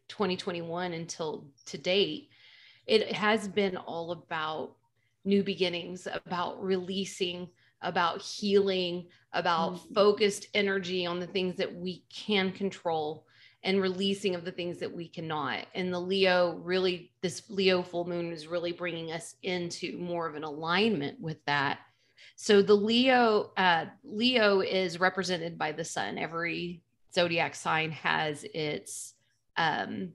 2021 0.07 0.93
until 0.93 1.47
to 1.67 1.77
date, 1.77 2.29
it 2.87 3.13
has 3.13 3.47
been 3.47 3.77
all 3.77 4.11
about 4.11 4.75
new 5.23 5.43
beginnings, 5.43 6.07
about 6.25 6.63
releasing, 6.63 7.47
about 7.85 8.21
healing, 8.21 9.07
about 9.31 9.75
Mhm. 9.75 9.93
focused 9.93 10.47
energy 10.53 11.05
on 11.05 11.19
the 11.19 11.27
things 11.27 11.55
that 11.57 11.73
we 11.73 12.03
can 12.09 12.51
control 12.51 13.25
and 13.63 13.81
releasing 13.81 14.35
of 14.35 14.45
the 14.45 14.51
things 14.51 14.79
that 14.79 14.91
we 14.91 15.07
cannot. 15.07 15.65
And 15.73 15.93
the 15.93 15.99
Leo 15.99 16.55
really, 16.57 17.11
this 17.21 17.49
Leo 17.49 17.81
full 17.81 18.05
moon 18.05 18.31
is 18.31 18.47
really 18.47 18.71
bringing 18.71 19.11
us 19.11 19.35
into 19.41 19.97
more 19.97 20.27
of 20.27 20.35
an 20.35 20.43
alignment 20.43 21.19
with 21.19 21.43
that. 21.45 21.79
So 22.35 22.61
the 22.61 22.75
Leo, 22.75 23.53
uh, 23.57 23.85
Leo 24.03 24.61
is 24.61 24.99
represented 24.99 25.57
by 25.57 25.71
the 25.71 25.85
sun. 25.85 26.17
Every 26.17 26.83
zodiac 27.13 27.55
sign 27.55 27.91
has 27.91 28.43
its 28.53 29.13
um, 29.57 30.13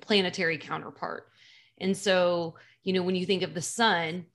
planetary 0.00 0.58
counterpart. 0.58 1.28
And 1.78 1.96
so, 1.96 2.56
you 2.82 2.92
know, 2.92 3.02
when 3.02 3.16
you 3.16 3.26
think 3.26 3.42
of 3.42 3.52
the 3.52 3.62
sun, 3.62 4.26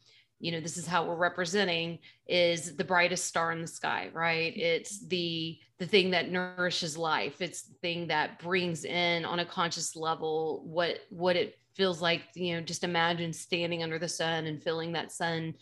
you 0.41 0.51
know, 0.51 0.59
this 0.59 0.77
is 0.77 0.87
how 0.87 1.05
we're 1.05 1.15
representing 1.15 1.99
is 2.27 2.75
the 2.75 2.83
brightest 2.83 3.25
star 3.25 3.51
in 3.51 3.61
the 3.61 3.67
sky, 3.67 4.09
right? 4.13 4.53
Mm-hmm. 4.53 4.61
It's 4.61 5.05
the 5.07 5.59
the 5.77 5.87
thing 5.87 6.11
that 6.11 6.29
nourishes 6.29 6.97
life. 6.97 7.41
It's 7.41 7.63
the 7.63 7.73
thing 7.75 8.07
that 8.07 8.39
brings 8.39 8.85
in 8.85 9.25
on 9.25 9.39
a 9.39 9.45
conscious 9.45 9.95
level 9.95 10.63
what 10.65 10.99
what 11.09 11.35
it 11.35 11.57
feels 11.75 12.01
like, 12.01 12.23
you 12.35 12.55
know, 12.55 12.61
just 12.61 12.83
imagine 12.83 13.31
standing 13.33 13.81
under 13.81 13.97
the 13.97 14.09
sun 14.09 14.45
and 14.45 14.61
feeling 14.61 14.91
that 14.91 15.11
sun 15.11 15.53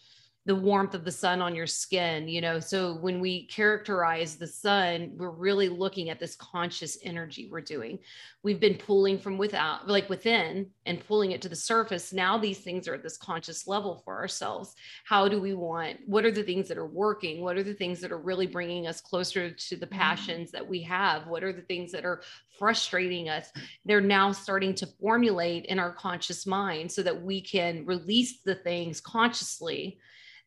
the 0.45 0.55
warmth 0.55 0.95
of 0.95 1.03
the 1.03 1.11
sun 1.11 1.41
on 1.41 1.53
your 1.53 1.67
skin, 1.67 2.27
you 2.27 2.41
know. 2.41 2.59
So 2.59 2.95
when 2.95 3.19
we 3.19 3.45
characterize 3.47 4.35
the 4.35 4.47
sun, 4.47 5.11
we're 5.17 5.29
really 5.29 5.69
looking 5.69 6.09
at 6.09 6.19
this 6.19 6.35
conscious 6.37 6.97
energy 7.03 7.49
we're 7.51 7.61
doing. 7.61 7.99
We've 8.41 8.59
been 8.59 8.77
pulling 8.77 9.19
from 9.19 9.37
without, 9.37 9.87
like 9.87 10.09
within, 10.09 10.71
and 10.85 11.05
pulling 11.05 11.31
it 11.31 11.41
to 11.41 11.49
the 11.49 11.55
surface. 11.55 12.13
Now 12.13 12.37
these 12.37 12.59
things 12.59 12.87
are 12.87 12.95
at 12.95 13.03
this 13.03 13.17
conscious 13.17 13.67
level 13.67 14.01
for 14.05 14.17
ourselves. 14.17 14.75
How 15.05 15.27
do 15.27 15.41
we 15.41 15.53
want? 15.53 15.97
What 16.05 16.25
are 16.25 16.31
the 16.31 16.43
things 16.43 16.69
that 16.69 16.77
are 16.77 16.87
working? 16.87 17.41
What 17.43 17.57
are 17.57 17.63
the 17.63 17.73
things 17.73 17.99
that 17.99 18.11
are 18.11 18.17
really 18.17 18.47
bringing 18.47 18.87
us 18.87 19.01
closer 19.01 19.51
to 19.51 19.75
the 19.75 19.85
mm-hmm. 19.85 19.99
passions 19.99 20.51
that 20.51 20.67
we 20.67 20.81
have? 20.83 21.27
What 21.27 21.43
are 21.43 21.53
the 21.53 21.61
things 21.63 21.91
that 21.91 22.05
are 22.05 22.21
frustrating 22.57 23.27
us? 23.27 23.51
They're 23.83 23.99
now 23.99 24.31
starting 24.31 24.73
to 24.75 24.87
formulate 25.01 25.65
in 25.65 25.79
our 25.79 25.91
conscious 25.91 26.47
mind 26.47 26.91
so 26.91 27.03
that 27.03 27.21
we 27.21 27.41
can 27.41 27.85
release 27.85 28.41
the 28.41 28.55
things 28.55 29.01
consciously 29.01 29.99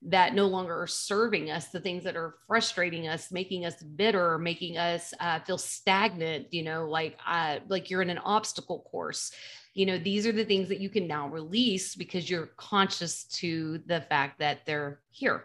that 0.05 0.35
no 0.35 0.47
longer 0.47 0.83
are 0.83 0.87
serving 0.87 1.51
us, 1.51 1.69
the 1.69 1.81
things 1.81 2.03
that 2.05 2.17
are 2.17 2.35
frustrating 2.47 3.07
us, 3.07 3.31
making 3.31 3.65
us 3.65 3.83
bitter, 3.83 4.39
making 4.39 4.77
us 4.77 5.15
uh, 5.21 5.39
feel 5.41 5.59
stagnant, 5.59 6.53
you 6.53 6.63
know, 6.63 6.89
like 6.89 7.17
uh, 7.27 7.59
like 7.69 7.89
you're 7.89 8.03
in 8.03 8.11
an 8.11 8.19
obstacle 8.19 8.81
course. 8.91 9.31
You 9.75 9.87
know, 9.87 9.99
these 9.99 10.27
are 10.27 10.33
the 10.33 10.45
things 10.45 10.69
that 10.69 10.81
you 10.81 10.91
can 10.91 11.07
now 11.07 11.29
release 11.29 11.95
because 11.95 12.29
you're 12.29 12.51
conscious 12.57 13.25
to 13.25 13.79
the 13.87 14.01
fact 14.03 14.41
that 14.41 14.67
they're 14.67 15.01
here. 15.11 15.45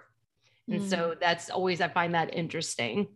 And 0.70 0.82
Mm. 0.82 0.90
so 0.90 1.16
that's 1.20 1.50
always 1.50 1.80
I 1.80 1.88
find 1.88 2.14
that 2.16 2.34
interesting. 2.34 3.08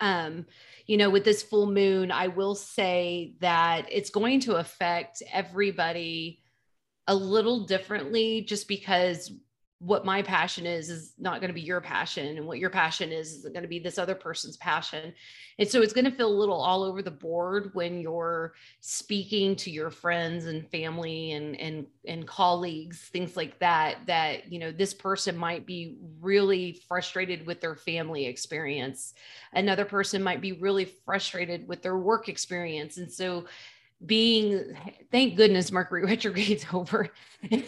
Um, 0.00 0.46
you 0.86 0.96
know, 0.96 1.10
with 1.10 1.24
this 1.24 1.42
full 1.42 1.70
moon, 1.70 2.10
I 2.10 2.28
will 2.28 2.56
say 2.56 3.34
that 3.40 3.86
it's 3.88 4.10
going 4.10 4.40
to 4.40 4.56
affect 4.56 5.22
everybody 5.32 6.42
a 7.06 7.14
little 7.14 7.66
differently 7.66 8.42
just 8.42 8.66
because 8.66 9.30
what 9.84 10.04
my 10.04 10.22
passion 10.22 10.64
is 10.64 10.88
is 10.88 11.14
not 11.18 11.40
going 11.40 11.48
to 11.48 11.54
be 11.54 11.60
your 11.60 11.80
passion 11.80 12.36
and 12.36 12.46
what 12.46 12.60
your 12.60 12.70
passion 12.70 13.10
is 13.10 13.32
is 13.32 13.42
going 13.44 13.62
to 13.62 13.68
be 13.68 13.80
this 13.80 13.98
other 13.98 14.14
person's 14.14 14.56
passion. 14.58 15.12
And 15.58 15.68
so 15.68 15.82
it's 15.82 15.92
going 15.92 16.04
to 16.04 16.12
feel 16.12 16.28
a 16.28 16.32
little 16.32 16.60
all 16.60 16.84
over 16.84 17.02
the 17.02 17.10
board 17.10 17.70
when 17.74 18.00
you're 18.00 18.54
speaking 18.80 19.56
to 19.56 19.72
your 19.72 19.90
friends 19.90 20.46
and 20.46 20.70
family 20.70 21.32
and 21.32 21.58
and 21.60 21.86
and 22.06 22.26
colleagues 22.28 23.08
things 23.12 23.36
like 23.36 23.58
that 23.58 23.98
that 24.06 24.50
you 24.52 24.60
know 24.60 24.70
this 24.70 24.94
person 24.94 25.36
might 25.36 25.66
be 25.66 25.96
really 26.20 26.80
frustrated 26.86 27.44
with 27.44 27.60
their 27.60 27.74
family 27.74 28.26
experience. 28.26 29.14
Another 29.52 29.84
person 29.84 30.22
might 30.22 30.40
be 30.40 30.52
really 30.52 30.84
frustrated 31.04 31.66
with 31.66 31.82
their 31.82 31.98
work 31.98 32.28
experience. 32.28 32.98
And 32.98 33.10
so 33.10 33.46
being 34.06 34.76
thank 35.12 35.36
goodness 35.36 35.70
mercury 35.70 36.02
retrograde's 36.06 36.66
over 36.72 37.08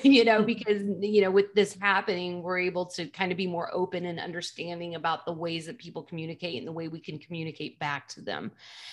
you 0.03 0.25
know 0.25 0.43
because 0.55 0.83
you 1.01 1.21
know 1.21 1.31
with 1.31 1.55
this 1.55 1.77
happening 1.81 2.43
we're 2.43 2.59
able 2.59 2.87
to 2.87 3.07
kind 3.07 3.31
of 3.31 3.39
be 3.39 3.47
more 3.47 3.71
open 3.73 4.07
and 4.07 4.19
understanding 4.19 4.95
about 4.95 5.25
the 5.25 5.33
ways 5.33 5.67
that 5.67 5.79
people 5.79 6.03
communicate 6.03 6.59
and 6.59 6.67
the 6.67 6.73
way 6.73 6.89
we 6.89 7.01
can 7.01 7.19
communicate 7.19 7.79
back 7.79 8.09
to 8.09 8.21
them. 8.21 8.53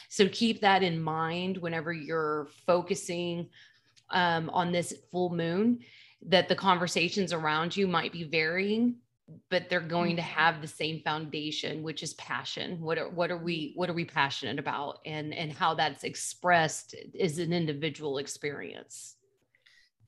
So 0.10 0.27
keep 0.29 0.62
that 0.62 0.83
in 0.83 1.01
mind 1.01 1.57
whenever 1.57 1.93
you're 1.93 2.48
focusing 2.65 3.50
um, 4.10 4.50
on 4.50 4.71
this 4.71 4.93
full 5.12 5.29
moon 5.29 5.79
that 6.24 6.50
the 6.50 6.55
conversations 6.55 7.33
around 7.33 7.75
you 7.75 7.88
might 7.88 8.12
be 8.12 8.24
varying 8.24 8.95
but 9.50 9.69
they're 9.69 9.79
going 9.79 10.15
to 10.15 10.21
mm-hmm. 10.21 10.39
have 10.39 10.61
the 10.61 10.67
same 10.67 11.01
foundation 11.01 11.83
which 11.83 12.03
is 12.03 12.13
passion. 12.15 12.79
What 12.79 12.97
are 12.97 13.09
what 13.09 13.31
are 13.31 13.38
we 13.38 13.73
what 13.75 13.89
are 13.89 13.93
we 13.93 14.05
passionate 14.05 14.59
about? 14.59 15.00
And 15.05 15.33
and 15.33 15.51
how 15.51 15.73
that's 15.73 16.03
expressed 16.03 16.95
is 17.13 17.39
an 17.39 17.53
individual 17.53 18.17
experience. 18.17 19.15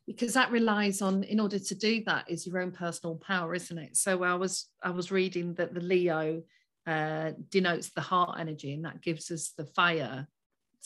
Because 0.06 0.34
that 0.34 0.52
relies 0.52 1.02
on 1.02 1.24
in 1.24 1.40
order 1.40 1.60
to 1.60 1.76
do 1.76 2.04
that 2.06 2.30
is 2.30 2.46
your 2.46 2.60
own 2.60 2.72
personal 2.72 3.16
power 3.16 3.54
isn't 3.56 3.78
it? 3.78 3.96
So 3.98 4.24
i 4.24 4.34
was 4.36 4.68
i 4.82 4.90
was 4.90 5.12
reading 5.12 5.54
that 5.56 5.74
the 5.74 5.82
leo 5.82 6.44
uh, 6.86 7.32
denotes 7.50 7.92
the 7.92 8.02
heart 8.02 8.38
energy 8.40 8.74
and 8.74 8.84
that 8.84 9.02
gives 9.02 9.32
us 9.32 9.54
the 9.58 9.66
fire 9.66 10.28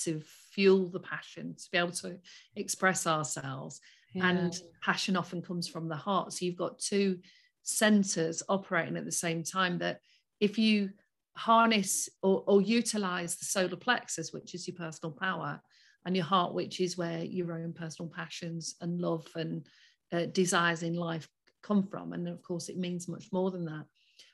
to 0.03 0.22
fuel 0.51 0.88
the 0.89 1.00
passion 1.00 1.56
to 1.56 1.72
be 1.72 1.77
able 1.77 1.91
to 1.91 2.17
express 2.56 3.08
ourselves. 3.08 3.82
Yeah. 4.13 4.29
and 4.29 4.60
passion 4.82 5.17
often 5.17 5.41
comes 5.41 5.67
from 5.67 5.89
the 5.89 5.96
heart. 5.96 6.34
So 6.34 6.46
you've 6.46 6.56
got 6.56 6.79
two 6.79 7.20
centers 7.68 8.42
operating 8.48 8.96
at 8.96 9.04
the 9.04 9.12
same 9.12 9.44
time 9.44 9.78
that 9.78 10.00
if 10.40 10.58
you 10.58 10.90
harness 11.36 12.08
or, 12.24 12.42
or 12.48 12.62
utilize 12.62 13.36
the 13.36 13.46
solar 13.46 13.76
plexus 13.76 14.32
which 14.32 14.56
is 14.56 14.68
your 14.68 14.76
personal 14.76 15.12
power 15.12 15.62
and 16.06 16.16
your 16.16 16.24
heart 16.24 16.54
which 16.54 16.80
is 16.80 16.98
where 16.98 17.24
your 17.24 17.52
own 17.52 17.74
personal 17.74 18.10
passions 18.10 18.76
and 18.80 19.02
love 19.02 19.28
and 19.36 19.68
uh, 20.14 20.26
desires 20.28 20.82
in 20.82 20.94
life 20.94 21.28
come 21.62 21.86
from 21.86 22.14
and 22.14 22.30
of 22.30 22.42
course 22.42 22.70
it 22.70 22.78
means 22.78 23.10
much 23.10 23.26
more 23.34 23.52
than 23.52 23.66
that 23.66 23.84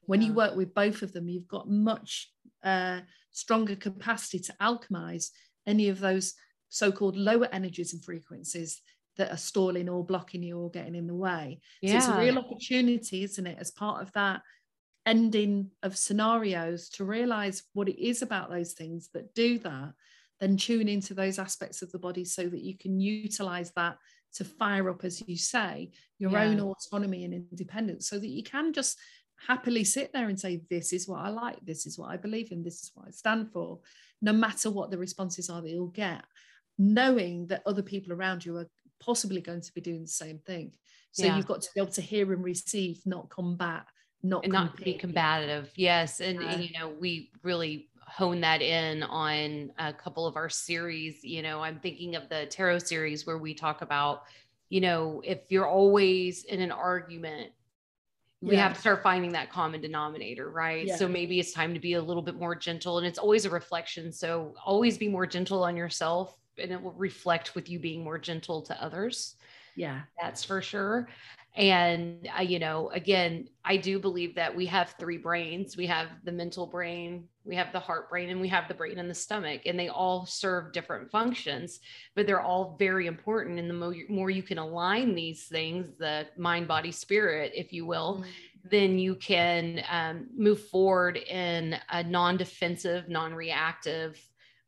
when 0.06 0.22
yeah. 0.22 0.28
you 0.28 0.34
work 0.34 0.56
with 0.56 0.72
both 0.76 1.02
of 1.02 1.12
them 1.12 1.28
you've 1.28 1.48
got 1.48 1.68
much 1.68 2.30
uh, 2.64 3.00
stronger 3.32 3.76
capacity 3.76 4.38
to 4.38 4.54
alchemize 4.62 5.30
any 5.66 5.90
of 5.90 6.00
those 6.00 6.36
so-called 6.70 7.18
lower 7.18 7.50
energies 7.52 7.94
and 7.94 8.06
frequencies 8.06 8.80
that 9.18 9.32
are 9.32 9.38
stalling 9.38 9.90
or 9.90 10.04
blocking 10.04 10.44
you 10.44 10.60
or 10.60 10.70
getting 10.70 10.96
in 10.96 11.08
the 11.08 11.16
way. 11.16 11.60
Yeah. 11.82 11.92
So 11.92 11.98
it's 11.98 12.18
a 12.18 12.20
real 12.20 12.38
opportunity, 12.38 13.24
isn't 13.24 13.48
it, 13.48 13.58
as 13.60 13.72
part 13.72 14.02
of 14.02 14.12
that 14.14 14.42
ending 15.06 15.70
of 15.84 15.98
scenarios 15.98 16.90
to 16.90 17.06
realize 17.06 17.64
what 17.74 17.90
it 17.90 18.02
is 18.02 18.22
about 18.22 18.50
those 18.50 18.74
things 18.74 19.10
that 19.14 19.34
do 19.34 19.60
that, 19.60 19.94
then 20.40 20.58
tune 20.58 20.88
into 20.88 21.14
those 21.14 21.40
aspects 21.40 21.82
of 21.82 21.92
the 21.92 22.00
body 22.00 22.26
so 22.26 22.48
that 22.48 22.62
you 22.62 22.78
can 22.78 23.00
utilize 23.00 23.72
that 23.76 23.98
to 24.36 24.44
fire 24.44 24.90
up, 24.90 25.04
as 25.04 25.22
you 25.28 25.38
say, 25.38 25.92
your 26.18 26.32
yeah. 26.32 26.44
own 26.44 26.60
autonomy 26.60 27.24
and 27.24 27.34
independence 27.34 28.08
so 28.08 28.18
that 28.18 28.30
you 28.30 28.44
can 28.44 28.74
just 28.74 28.98
happily 29.48 29.84
sit 29.84 30.12
there 30.12 30.30
and 30.30 30.40
say, 30.40 30.62
This 30.70 30.92
is 30.92 31.08
what 31.08 31.20
I 31.20 31.30
like, 31.30 31.60
this 31.64 31.86
is 31.86 32.00
what 32.00 32.10
I 32.10 32.18
believe 32.18 32.52
in, 32.52 32.64
this 32.64 32.82
is 32.82 32.92
what 32.96 33.08
I 33.08 33.12
stand 33.12 33.52
for, 33.52 33.80
no 34.22 34.34
matter 34.34 34.72
what 34.72 34.90
the 34.90 34.98
responses 34.98 35.50
are 35.50 35.62
that 35.62 35.70
you'll 35.70 35.88
get 35.88 36.24
knowing 36.78 37.48
that 37.48 37.64
other 37.66 37.84
people 37.84 38.14
around 38.14 38.46
you 38.46 38.58
are 38.58 38.68
possibly 39.04 39.42
going 39.42 39.62
to 39.62 39.74
be 39.74 39.82
doing 39.82 40.02
the 40.02 40.08
same 40.08 40.40
thing. 40.40 40.74
So 41.12 41.26
yeah. 41.26 41.38
you've 41.38 41.46
got 41.46 41.62
to 41.62 41.70
be 41.74 41.82
able 41.82 41.92
to 41.92 42.02
hear 42.02 42.32
and 42.34 42.44
receive, 42.44 43.06
not 43.06 43.30
combat, 43.30 43.86
not 44.24 44.44
and 44.44 44.54
not 44.54 44.78
be 44.78 44.94
combative. 44.94 45.72
Yes, 45.76 46.22
and, 46.22 46.40
uh, 46.40 46.48
and 46.48 46.64
you 46.64 46.72
know 46.78 46.90
we 47.00 47.32
really 47.44 47.90
hone 48.00 48.42
that 48.42 48.62
in 48.62 49.04
on 49.04 49.72
a 49.78 49.94
couple 49.94 50.26
of 50.26 50.36
our 50.36 50.50
series. 50.50 51.24
You 51.24 51.42
know, 51.42 51.62
I'm 51.62 51.80
thinking 51.80 52.16
of 52.16 52.30
the 52.30 52.48
tarot 52.48 52.80
series 52.80 53.28
where 53.28 53.38
we 53.38 53.54
talk 53.54 53.82
about, 53.82 54.24
you 54.70 54.82
know, 54.82 55.22
if 55.24 55.40
you're 55.50 55.68
always 55.68 56.44
in 56.46 56.62
an 56.62 56.72
argument 56.72 57.52
we 58.44 58.56
yeah. 58.56 58.64
have 58.64 58.74
to 58.74 58.80
start 58.82 59.02
finding 59.02 59.32
that 59.32 59.50
common 59.50 59.80
denominator, 59.80 60.50
right? 60.50 60.88
Yeah. 60.88 60.98
So 60.98 61.08
maybe 61.08 61.40
it's 61.40 61.54
time 61.54 61.74
to 61.74 61.80
be 61.80 61.94
a 61.94 62.02
little 62.02 62.22
bit 62.22 62.36
more 62.36 62.56
gentle 62.56 62.98
and 62.98 63.08
it's 63.08 63.18
always 63.18 63.46
a 63.46 63.50
reflection. 63.50 64.12
So 64.12 64.54
always 64.66 64.98
be 64.98 65.08
more 65.08 65.26
gentle 65.26 65.64
on 65.64 65.78
yourself 65.78 66.36
and 66.58 66.72
it 66.72 66.82
will 66.82 66.94
reflect 66.94 67.56
with 67.56 67.70
you 67.70 67.80
being 67.80 68.04
more 68.04 68.18
gentle 68.18 68.62
to 68.64 68.84
others. 68.84 69.36
Yeah, 69.76 70.02
that's 70.22 70.44
for 70.44 70.62
sure. 70.62 71.08
And 71.56 72.28
uh, 72.38 72.42
you 72.42 72.58
know, 72.58 72.90
again, 72.90 73.48
I 73.64 73.78
do 73.78 74.00
believe 74.00 74.36
that 74.36 74.56
we 74.56 74.66
have 74.68 74.96
three 75.00 75.18
brains. 75.18 75.78
We 75.78 75.86
have 75.86 76.08
the 76.24 76.32
mental 76.32 76.66
brain, 76.66 77.26
we 77.44 77.56
have 77.56 77.72
the 77.72 77.80
heart 77.80 78.10
brain, 78.10 78.30
and 78.30 78.42
we 78.42 78.48
have 78.48 78.68
the 78.68 78.74
brain 78.74 78.98
in 78.98 79.08
the 79.08 79.14
stomach, 79.14 79.62
and 79.66 79.78
they 79.78 79.90
all 79.90 80.26
serve 80.26 80.74
different 80.74 81.12
functions, 81.12 81.80
but 82.16 82.26
they're 82.26 82.42
all 82.42 82.76
very 82.80 83.06
important. 83.06 83.60
And 83.60 83.70
the 83.70 83.74
more, 83.74 83.96
more 84.10 84.30
you 84.32 84.42
can 84.42 84.58
align 84.58 85.14
these 85.14 85.46
things, 85.46 85.94
the 86.00 86.28
mind, 86.38 86.68
body, 86.68 86.92
spirit, 86.92 87.52
if 87.56 87.72
you 87.72 87.86
will, 87.86 88.18
mm-hmm 88.18 88.30
then 88.64 88.98
you 88.98 89.16
can 89.16 89.84
um, 89.90 90.28
move 90.36 90.68
forward 90.68 91.18
in 91.18 91.76
a 91.90 92.04
non-defensive, 92.04 93.10
non-reactive 93.10 94.18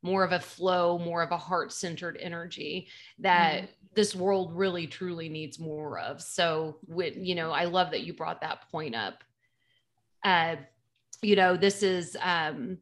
more 0.05 0.23
of 0.23 0.31
a 0.31 0.39
flow, 0.39 0.99
more 0.99 1.23
of 1.23 1.31
a 1.31 1.37
heart 1.37 1.73
centered 1.73 2.15
energy 2.21 2.87
that 3.17 3.63
mm-hmm. 3.63 3.71
this 3.95 4.15
world 4.15 4.55
really 4.55 4.85
truly 4.85 5.27
needs 5.27 5.57
more 5.59 5.97
of. 5.97 6.21
So, 6.21 6.77
with, 6.85 7.15
you 7.17 7.33
know, 7.33 7.51
I 7.51 7.65
love 7.65 7.89
that 7.91 8.03
you 8.03 8.13
brought 8.13 8.41
that 8.41 8.69
point 8.71 8.93
up. 8.93 9.23
Uh, 10.23 10.57
you 11.23 11.35
know, 11.35 11.57
this 11.57 11.81
is, 11.81 12.15
um, 12.21 12.77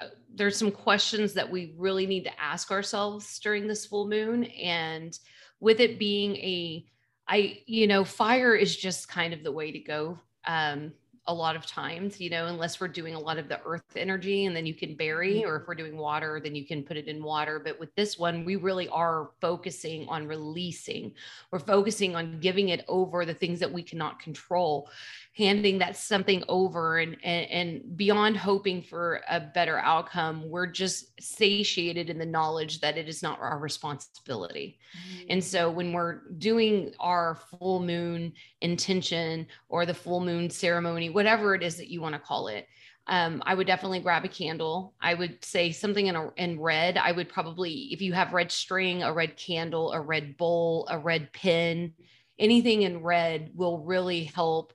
uh, 0.00 0.06
there's 0.34 0.56
some 0.56 0.72
questions 0.72 1.32
that 1.34 1.48
we 1.48 1.74
really 1.78 2.06
need 2.06 2.24
to 2.24 2.40
ask 2.40 2.72
ourselves 2.72 3.38
during 3.38 3.68
this 3.68 3.86
full 3.86 4.08
moon. 4.08 4.44
And 4.44 5.16
with 5.60 5.78
it 5.78 5.96
being 5.96 6.34
a, 6.36 6.84
I, 7.28 7.60
you 7.66 7.86
know, 7.86 8.04
fire 8.04 8.56
is 8.56 8.76
just 8.76 9.08
kind 9.08 9.32
of 9.32 9.44
the 9.44 9.52
way 9.52 9.70
to 9.70 9.78
go. 9.78 10.18
Um, 10.44 10.92
a 11.26 11.34
lot 11.34 11.54
of 11.54 11.64
times, 11.66 12.20
you 12.20 12.30
know, 12.30 12.46
unless 12.46 12.80
we're 12.80 12.88
doing 12.88 13.14
a 13.14 13.18
lot 13.18 13.38
of 13.38 13.48
the 13.48 13.60
earth 13.64 13.84
energy 13.96 14.46
and 14.46 14.56
then 14.56 14.66
you 14.66 14.74
can 14.74 14.96
bury, 14.96 15.36
mm-hmm. 15.36 15.48
or 15.48 15.56
if 15.56 15.68
we're 15.68 15.74
doing 15.74 15.96
water, 15.96 16.40
then 16.42 16.54
you 16.54 16.66
can 16.66 16.82
put 16.82 16.96
it 16.96 17.06
in 17.06 17.22
water. 17.22 17.60
But 17.64 17.78
with 17.78 17.94
this 17.94 18.18
one, 18.18 18.44
we 18.44 18.56
really 18.56 18.88
are 18.88 19.30
focusing 19.40 20.08
on 20.08 20.26
releasing. 20.26 21.12
We're 21.52 21.60
focusing 21.60 22.16
on 22.16 22.40
giving 22.40 22.70
it 22.70 22.84
over 22.88 23.24
the 23.24 23.34
things 23.34 23.60
that 23.60 23.72
we 23.72 23.82
cannot 23.82 24.18
control 24.18 24.88
handing 25.36 25.78
that 25.78 25.96
something 25.96 26.44
over 26.48 26.98
and, 26.98 27.16
and, 27.24 27.50
and 27.50 27.96
beyond 27.96 28.36
hoping 28.36 28.82
for 28.82 29.22
a 29.30 29.40
better 29.40 29.78
outcome 29.78 30.48
we're 30.50 30.66
just 30.66 31.18
satiated 31.20 32.10
in 32.10 32.18
the 32.18 32.26
knowledge 32.26 32.80
that 32.80 32.98
it 32.98 33.08
is 33.08 33.22
not 33.22 33.40
our 33.40 33.58
responsibility 33.58 34.78
mm-hmm. 34.94 35.26
and 35.30 35.42
so 35.42 35.70
when 35.70 35.92
we're 35.92 36.20
doing 36.36 36.92
our 37.00 37.38
full 37.50 37.80
moon 37.80 38.32
intention 38.62 39.46
or 39.68 39.84
the 39.84 39.94
full 39.94 40.20
moon 40.20 40.48
ceremony 40.48 41.10
whatever 41.10 41.54
it 41.54 41.62
is 41.62 41.76
that 41.76 41.90
you 41.90 42.00
want 42.00 42.14
to 42.14 42.20
call 42.20 42.48
it 42.48 42.66
um, 43.08 43.42
I 43.44 43.54
would 43.54 43.66
definitely 43.66 44.00
grab 44.00 44.24
a 44.24 44.28
candle. 44.28 44.94
I 45.00 45.14
would 45.14 45.44
say 45.44 45.72
something 45.72 46.06
in, 46.06 46.14
a, 46.14 46.30
in 46.36 46.60
red. 46.60 46.96
I 46.96 47.10
would 47.10 47.28
probably, 47.28 47.88
if 47.92 48.00
you 48.00 48.12
have 48.12 48.32
red 48.32 48.52
string, 48.52 49.02
a 49.02 49.12
red 49.12 49.36
candle, 49.36 49.92
a 49.92 50.00
red 50.00 50.36
bowl, 50.36 50.86
a 50.88 50.98
red 50.98 51.32
pin, 51.32 51.94
anything 52.38 52.82
in 52.82 53.02
red 53.02 53.50
will 53.54 53.78
really 53.78 54.24
help 54.24 54.72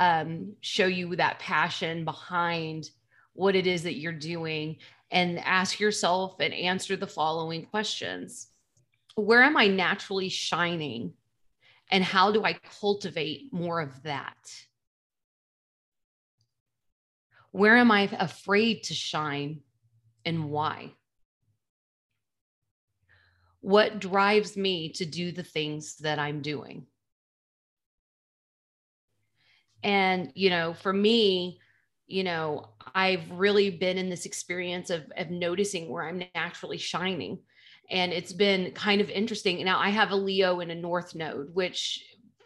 um, 0.00 0.54
show 0.60 0.86
you 0.86 1.14
that 1.16 1.38
passion 1.38 2.04
behind 2.04 2.90
what 3.34 3.54
it 3.54 3.66
is 3.66 3.84
that 3.84 3.98
you're 3.98 4.12
doing 4.12 4.78
and 5.10 5.38
ask 5.38 5.78
yourself 5.78 6.36
and 6.40 6.52
answer 6.52 6.96
the 6.96 7.06
following 7.06 7.64
questions 7.66 8.48
Where 9.14 9.42
am 9.42 9.56
I 9.56 9.68
naturally 9.68 10.28
shining? 10.28 11.12
And 11.90 12.04
how 12.04 12.32
do 12.32 12.44
I 12.44 12.54
cultivate 12.80 13.52
more 13.52 13.80
of 13.80 14.02
that? 14.02 14.36
Where 17.50 17.76
am 17.76 17.90
I 17.90 18.02
afraid 18.18 18.84
to 18.84 18.94
shine 18.94 19.60
and 20.24 20.50
why? 20.50 20.92
What 23.60 24.00
drives 24.00 24.56
me 24.56 24.90
to 24.92 25.04
do 25.04 25.32
the 25.32 25.42
things 25.42 25.96
that 25.98 26.18
I'm 26.18 26.42
doing? 26.42 26.86
And, 29.82 30.30
you 30.34 30.50
know, 30.50 30.74
for 30.74 30.92
me, 30.92 31.60
you 32.06 32.24
know, 32.24 32.70
I've 32.94 33.30
really 33.30 33.70
been 33.70 33.98
in 33.98 34.10
this 34.10 34.26
experience 34.26 34.90
of, 34.90 35.10
of 35.16 35.30
noticing 35.30 35.88
where 35.88 36.06
I'm 36.06 36.22
naturally 36.34 36.78
shining. 36.78 37.40
And 37.90 38.12
it's 38.12 38.32
been 38.32 38.72
kind 38.72 39.00
of 39.00 39.08
interesting. 39.10 39.64
Now, 39.64 39.78
I 39.78 39.88
have 39.88 40.10
a 40.10 40.16
Leo 40.16 40.60
in 40.60 40.70
a 40.70 40.74
North 40.74 41.14
node, 41.14 41.54
which 41.54 42.04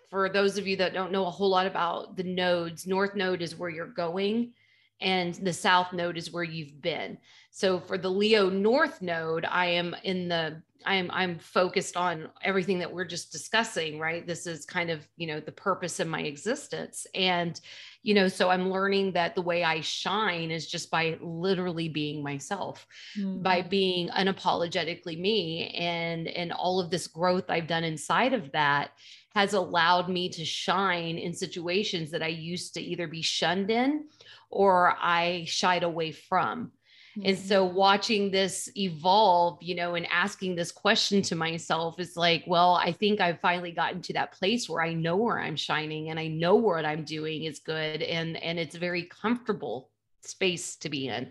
for 0.08 0.28
those 0.28 0.58
of 0.58 0.66
you 0.66 0.76
that 0.76 0.94
don't 0.94 1.10
know 1.10 1.26
a 1.26 1.30
whole 1.30 1.48
lot 1.48 1.66
about 1.66 2.16
the 2.16 2.22
nodes, 2.22 2.86
North 2.86 3.14
node 3.14 3.42
is 3.42 3.56
where 3.56 3.70
you're 3.70 3.86
going, 3.86 4.52
and 5.00 5.34
the 5.34 5.52
South 5.52 5.92
node 5.92 6.16
is 6.16 6.32
where 6.32 6.44
you've 6.44 6.80
been. 6.80 7.18
So 7.50 7.80
for 7.80 7.98
the 7.98 8.10
Leo 8.10 8.48
North 8.48 9.02
node, 9.02 9.44
I 9.44 9.66
am 9.66 9.96
in 10.04 10.28
the 10.28 10.62
I'm 10.84 11.10
I'm 11.12 11.38
focused 11.38 11.96
on 11.96 12.28
everything 12.42 12.78
that 12.80 12.92
we're 12.92 13.04
just 13.04 13.32
discussing, 13.32 13.98
right? 13.98 14.26
This 14.26 14.46
is 14.46 14.64
kind 14.64 14.90
of, 14.90 15.06
you 15.16 15.26
know, 15.26 15.40
the 15.40 15.52
purpose 15.52 16.00
of 16.00 16.08
my 16.08 16.20
existence. 16.20 17.06
And, 17.14 17.60
you 18.02 18.14
know, 18.14 18.26
so 18.26 18.50
I'm 18.50 18.70
learning 18.70 19.12
that 19.12 19.34
the 19.34 19.42
way 19.42 19.62
I 19.62 19.80
shine 19.80 20.50
is 20.50 20.66
just 20.66 20.90
by 20.90 21.18
literally 21.20 21.88
being 21.88 22.22
myself, 22.22 22.86
mm-hmm. 23.16 23.42
by 23.42 23.62
being 23.62 24.08
unapologetically 24.08 25.18
me 25.18 25.68
and 25.68 26.26
and 26.28 26.52
all 26.52 26.80
of 26.80 26.90
this 26.90 27.06
growth 27.06 27.44
I've 27.48 27.68
done 27.68 27.84
inside 27.84 28.32
of 28.32 28.50
that 28.52 28.90
has 29.34 29.54
allowed 29.54 30.08
me 30.08 30.28
to 30.28 30.44
shine 30.44 31.16
in 31.16 31.32
situations 31.32 32.10
that 32.10 32.22
I 32.22 32.28
used 32.28 32.74
to 32.74 32.82
either 32.82 33.06
be 33.06 33.22
shunned 33.22 33.70
in 33.70 34.06
or 34.50 34.96
I 35.00 35.44
shied 35.46 35.84
away 35.84 36.12
from. 36.12 36.72
And 37.16 37.36
mm-hmm. 37.36 37.46
so 37.46 37.64
watching 37.64 38.30
this 38.30 38.70
evolve, 38.76 39.58
you 39.62 39.74
know, 39.74 39.96
and 39.96 40.06
asking 40.10 40.54
this 40.54 40.72
question 40.72 41.20
to 41.22 41.34
myself 41.34 42.00
is 42.00 42.16
like, 42.16 42.44
well, 42.46 42.74
I 42.74 42.92
think 42.92 43.20
I've 43.20 43.40
finally 43.40 43.72
gotten 43.72 44.00
to 44.02 44.14
that 44.14 44.32
place 44.32 44.68
where 44.68 44.82
I 44.82 44.94
know 44.94 45.16
where 45.16 45.38
I'm 45.38 45.56
shining 45.56 46.08
and 46.08 46.18
I 46.18 46.28
know 46.28 46.54
what 46.54 46.86
I'm 46.86 47.04
doing 47.04 47.44
is 47.44 47.58
good 47.58 48.02
and 48.02 48.36
and 48.42 48.58
it's 48.58 48.76
a 48.76 48.78
very 48.80 49.02
comfortable 49.04 49.90
space 50.22 50.76
to 50.76 50.88
be 50.88 51.08
in. 51.08 51.30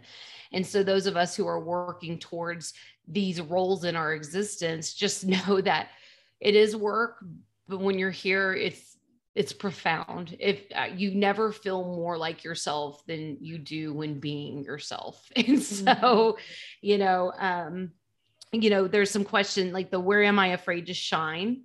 And 0.54 0.66
so 0.66 0.84
those 0.84 1.08
of 1.08 1.18
us 1.18 1.36
who 1.36 1.48
are 1.48 1.60
working 1.60 2.20
towards 2.20 2.74
these 3.08 3.42
roles 3.42 3.84
in 3.84 3.96
our 3.96 4.14
existence 4.14 4.94
just 4.94 5.26
know 5.48 5.62
that 5.62 5.90
it 6.40 6.56
is 6.56 6.76
work, 6.76 7.24
but 7.68 7.80
when 7.80 7.98
you're 7.98 8.12
here 8.12 8.54
it's 8.54 8.91
it's 9.34 9.54
profound. 9.54 10.36
If 10.40 10.64
uh, 10.76 10.90
you 10.94 11.16
never 11.16 11.52
feel 11.52 11.84
more 11.84 12.18
like 12.18 12.44
yourself 12.44 13.06
than 13.06 13.38
you 13.40 13.58
do 13.58 13.94
when 13.94 14.20
being 14.20 14.64
yourself. 14.64 15.30
And 15.36 15.62
so 15.62 15.86
mm-hmm. 15.86 16.42
you 16.82 16.98
know 16.98 17.32
um 17.38 17.92
you 18.52 18.70
know 18.70 18.88
there's 18.88 19.12
some 19.12 19.24
question 19.24 19.72
like 19.72 19.92
the 19.92 20.00
where 20.00 20.24
am 20.24 20.38
i 20.38 20.48
afraid 20.48 20.88
to 20.88 20.94
shine 20.94 21.64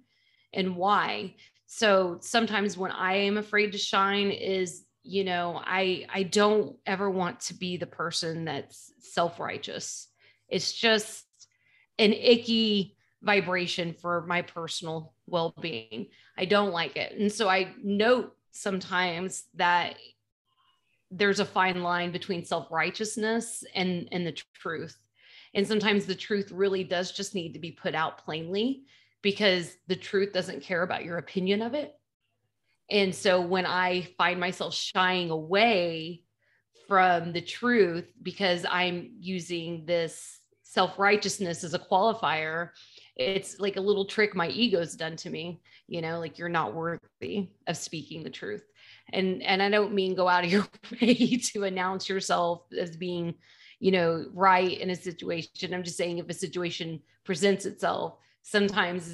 and 0.53 0.77
why? 0.77 1.35
So 1.67 2.19
sometimes 2.21 2.79
when 2.79 2.93
i 2.93 3.15
am 3.15 3.37
afraid 3.37 3.73
to 3.73 3.79
shine 3.79 4.31
is 4.31 4.85
you 5.03 5.25
know 5.25 5.61
i 5.65 6.07
i 6.13 6.23
don't 6.23 6.77
ever 6.87 7.11
want 7.11 7.41
to 7.41 7.55
be 7.55 7.77
the 7.77 7.87
person 7.87 8.45
that's 8.45 8.93
self-righteous. 9.01 10.09
It's 10.49 10.73
just 10.73 11.25
an 11.99 12.13
icky 12.13 12.97
vibration 13.23 13.95
for 13.95 14.25
my 14.27 14.43
personal 14.43 15.15
well-being 15.27 16.07
i 16.39 16.45
don't 16.45 16.73
like 16.73 16.97
it. 16.97 17.19
And 17.19 17.31
so 17.31 17.49
i 17.49 17.73
note 17.83 18.35
sometimes 18.53 19.45
that 19.55 19.97
there's 21.11 21.41
a 21.41 21.45
fine 21.45 21.83
line 21.83 22.11
between 22.11 22.45
self-righteousness 22.45 23.65
and 23.75 24.09
and 24.13 24.27
the 24.27 24.37
truth. 24.55 24.97
And 25.55 25.67
sometimes 25.67 26.05
the 26.05 26.15
truth 26.15 26.51
really 26.51 26.85
does 26.85 27.13
just 27.13 27.35
need 27.35 27.53
to 27.55 27.59
be 27.59 27.73
put 27.73 27.95
out 27.95 28.19
plainly 28.19 28.83
because 29.23 29.77
the 29.87 29.97
truth 29.97 30.33
doesn't 30.33 30.63
care 30.63 30.83
about 30.83 31.05
your 31.05 31.19
opinion 31.19 31.63
of 31.63 31.75
it. 31.75 31.95
And 32.91 33.15
so 33.15 33.41
when 33.41 33.67
i 33.67 34.03
find 34.19 34.39
myself 34.39 34.75
shying 34.75 35.31
away 35.31 36.23
from 36.87 37.33
the 37.33 37.41
truth 37.41 38.13
because 38.23 38.65
i'm 38.71 39.11
using 39.19 39.85
this 39.87 40.39
self-righteousness 40.63 41.65
as 41.65 41.75
a 41.75 41.79
qualifier 41.79 42.71
it's 43.17 43.59
like 43.59 43.77
a 43.77 43.81
little 43.81 44.05
trick 44.05 44.35
my 44.35 44.49
ego's 44.49 44.95
done 44.95 45.17
to 45.17 45.31
me 45.31 45.61
you 45.89 46.01
know 46.01 46.19
like 46.19 46.39
you're 46.39 46.49
not 46.49 46.75
worthy 46.75 47.49
of 47.67 47.77
speaking 47.77 48.23
the 48.23 48.31
truth. 48.31 48.65
And 49.13 49.43
and 49.43 49.63
i 49.63 49.69
don't 49.69 49.95
mean 49.95 50.15
go 50.15 50.29
out 50.29 50.45
of 50.45 50.51
your 50.51 50.67
way 51.01 51.15
to 51.15 51.65
announce 51.65 52.09
yourself 52.09 52.63
as 52.79 52.97
being 52.97 53.35
you 53.79 53.93
know 53.93 54.27
right 54.33 54.79
in 54.81 54.91
a 54.91 54.97
situation. 54.97 55.75
I'm 55.75 55.85
just 55.85 55.97
saying 55.97 56.19
if 56.19 56.29
a 56.29 56.35
situation 56.35 57.01
presents 57.25 57.67
itself 57.67 58.19
sometimes 58.43 59.13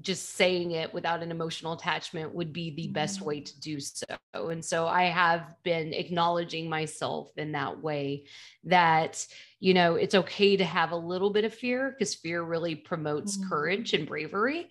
just 0.00 0.30
saying 0.34 0.72
it 0.72 0.92
without 0.92 1.22
an 1.22 1.30
emotional 1.30 1.72
attachment 1.72 2.34
would 2.34 2.52
be 2.52 2.74
the 2.74 2.88
best 2.88 3.18
mm-hmm. 3.18 3.26
way 3.26 3.40
to 3.40 3.60
do 3.60 3.80
so. 3.80 4.06
And 4.34 4.64
so 4.64 4.86
I 4.86 5.04
have 5.04 5.54
been 5.62 5.94
acknowledging 5.94 6.68
myself 6.68 7.30
in 7.36 7.52
that 7.52 7.80
way 7.82 8.24
that, 8.64 9.24
you 9.60 9.74
know, 9.74 9.96
it's 9.96 10.14
okay 10.14 10.56
to 10.56 10.64
have 10.64 10.92
a 10.92 10.96
little 10.96 11.30
bit 11.30 11.44
of 11.44 11.52
fear 11.52 11.90
because 11.90 12.14
fear 12.14 12.42
really 12.42 12.74
promotes 12.74 13.36
mm-hmm. 13.36 13.48
courage 13.48 13.92
and 13.92 14.06
bravery. 14.06 14.70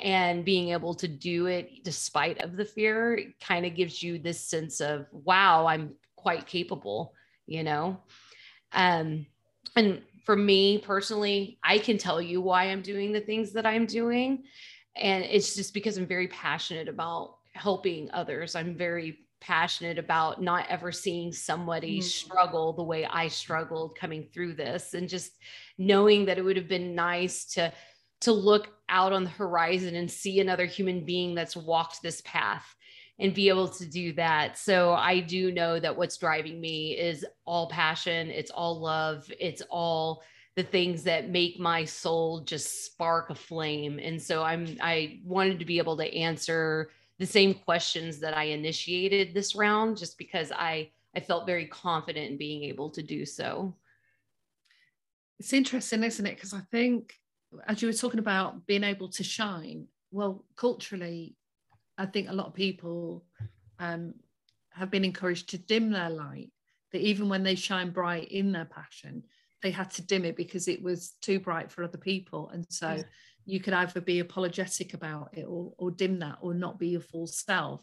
And 0.00 0.44
being 0.44 0.70
able 0.70 0.94
to 0.94 1.08
do 1.08 1.46
it 1.46 1.82
despite 1.82 2.40
of 2.40 2.56
the 2.56 2.64
fear 2.64 3.20
kind 3.40 3.66
of 3.66 3.74
gives 3.74 4.00
you 4.00 4.18
this 4.18 4.40
sense 4.40 4.80
of, 4.80 5.06
wow, 5.10 5.66
I'm 5.66 5.94
quite 6.14 6.46
capable, 6.46 7.14
you 7.46 7.64
know? 7.64 8.00
Um, 8.72 9.26
and 9.74 10.02
for 10.24 10.36
me 10.36 10.78
personally, 10.78 11.58
I 11.64 11.78
can 11.78 11.98
tell 11.98 12.22
you 12.22 12.40
why 12.40 12.64
I'm 12.64 12.82
doing 12.82 13.12
the 13.12 13.20
things 13.20 13.52
that 13.54 13.66
I'm 13.66 13.86
doing. 13.86 14.44
And 14.94 15.24
it's 15.24 15.56
just 15.56 15.74
because 15.74 15.96
I'm 15.96 16.06
very 16.06 16.28
passionate 16.28 16.88
about 16.88 17.38
helping 17.54 18.08
others. 18.12 18.54
I'm 18.54 18.76
very 18.76 19.18
passionate 19.40 19.98
about 19.98 20.42
not 20.42 20.66
ever 20.68 20.92
seeing 20.92 21.32
somebody 21.32 21.98
mm-hmm. 21.98 22.06
struggle 22.06 22.72
the 22.72 22.82
way 22.82 23.04
I 23.04 23.28
struggled 23.28 23.96
coming 23.96 24.28
through 24.32 24.54
this 24.54 24.94
and 24.94 25.08
just 25.08 25.32
knowing 25.76 26.26
that 26.26 26.38
it 26.38 26.42
would 26.42 26.56
have 26.56 26.68
been 26.68 26.94
nice 26.94 27.44
to 27.54 27.72
to 28.20 28.32
look 28.32 28.70
out 28.88 29.12
on 29.12 29.22
the 29.22 29.30
horizon 29.30 29.94
and 29.94 30.10
see 30.10 30.40
another 30.40 30.66
human 30.66 31.04
being 31.04 31.34
that's 31.34 31.56
walked 31.56 32.02
this 32.02 32.20
path 32.22 32.74
and 33.20 33.34
be 33.34 33.48
able 33.48 33.68
to 33.68 33.86
do 33.86 34.12
that. 34.12 34.58
So 34.58 34.92
I 34.92 35.20
do 35.20 35.52
know 35.52 35.78
that 35.78 35.96
what's 35.96 36.16
driving 36.16 36.60
me 36.60 36.96
is 36.96 37.24
all 37.44 37.68
passion, 37.68 38.30
it's 38.30 38.50
all 38.50 38.80
love, 38.80 39.30
it's 39.38 39.62
all 39.70 40.22
the 40.56 40.62
things 40.62 41.04
that 41.04 41.30
make 41.30 41.60
my 41.60 41.84
soul 41.84 42.40
just 42.40 42.84
spark 42.84 43.30
a 43.30 43.34
flame. 43.34 44.00
And 44.02 44.20
so 44.20 44.42
I'm 44.42 44.76
I 44.80 45.20
wanted 45.24 45.60
to 45.60 45.64
be 45.64 45.78
able 45.78 45.96
to 45.98 46.14
answer 46.14 46.90
the 47.18 47.26
same 47.26 47.54
questions 47.54 48.20
that 48.20 48.36
I 48.36 48.44
initiated 48.44 49.34
this 49.34 49.54
round 49.54 49.96
just 49.96 50.18
because 50.18 50.52
I 50.52 50.90
I 51.16 51.20
felt 51.20 51.46
very 51.46 51.66
confident 51.66 52.30
in 52.30 52.36
being 52.36 52.64
able 52.64 52.90
to 52.90 53.02
do 53.02 53.24
so. 53.24 53.74
It's 55.40 55.52
interesting, 55.52 56.04
isn't 56.04 56.26
it? 56.26 56.36
Because 56.36 56.54
I 56.54 56.60
think 56.70 57.14
as 57.66 57.80
you 57.80 57.88
were 57.88 57.94
talking 57.94 58.20
about 58.20 58.66
being 58.66 58.84
able 58.84 59.08
to 59.08 59.24
shine, 59.24 59.86
well, 60.10 60.44
culturally, 60.54 61.34
I 61.96 62.06
think 62.06 62.28
a 62.28 62.34
lot 62.34 62.46
of 62.46 62.54
people 62.54 63.24
um, 63.78 64.14
have 64.70 64.90
been 64.90 65.04
encouraged 65.04 65.48
to 65.50 65.58
dim 65.58 65.90
their 65.90 66.10
light. 66.10 66.50
That 66.92 67.00
even 67.00 67.28
when 67.28 67.42
they 67.42 67.54
shine 67.54 67.90
bright 67.90 68.28
in 68.28 68.52
their 68.52 68.64
passion, 68.64 69.24
they 69.62 69.70
had 69.70 69.90
to 69.92 70.02
dim 70.02 70.24
it 70.24 70.36
because 70.36 70.68
it 70.68 70.82
was 70.82 71.14
too 71.20 71.40
bright 71.40 71.70
for 71.72 71.82
other 71.82 71.98
people. 71.98 72.50
And 72.50 72.64
so. 72.68 73.02
You 73.48 73.60
could 73.60 73.72
either 73.72 74.02
be 74.02 74.18
apologetic 74.18 74.92
about 74.92 75.30
it 75.32 75.46
or, 75.48 75.72
or 75.78 75.90
dim 75.90 76.18
that 76.18 76.36
or 76.42 76.52
not 76.52 76.78
be 76.78 76.88
your 76.88 77.00
full 77.00 77.26
self. 77.26 77.82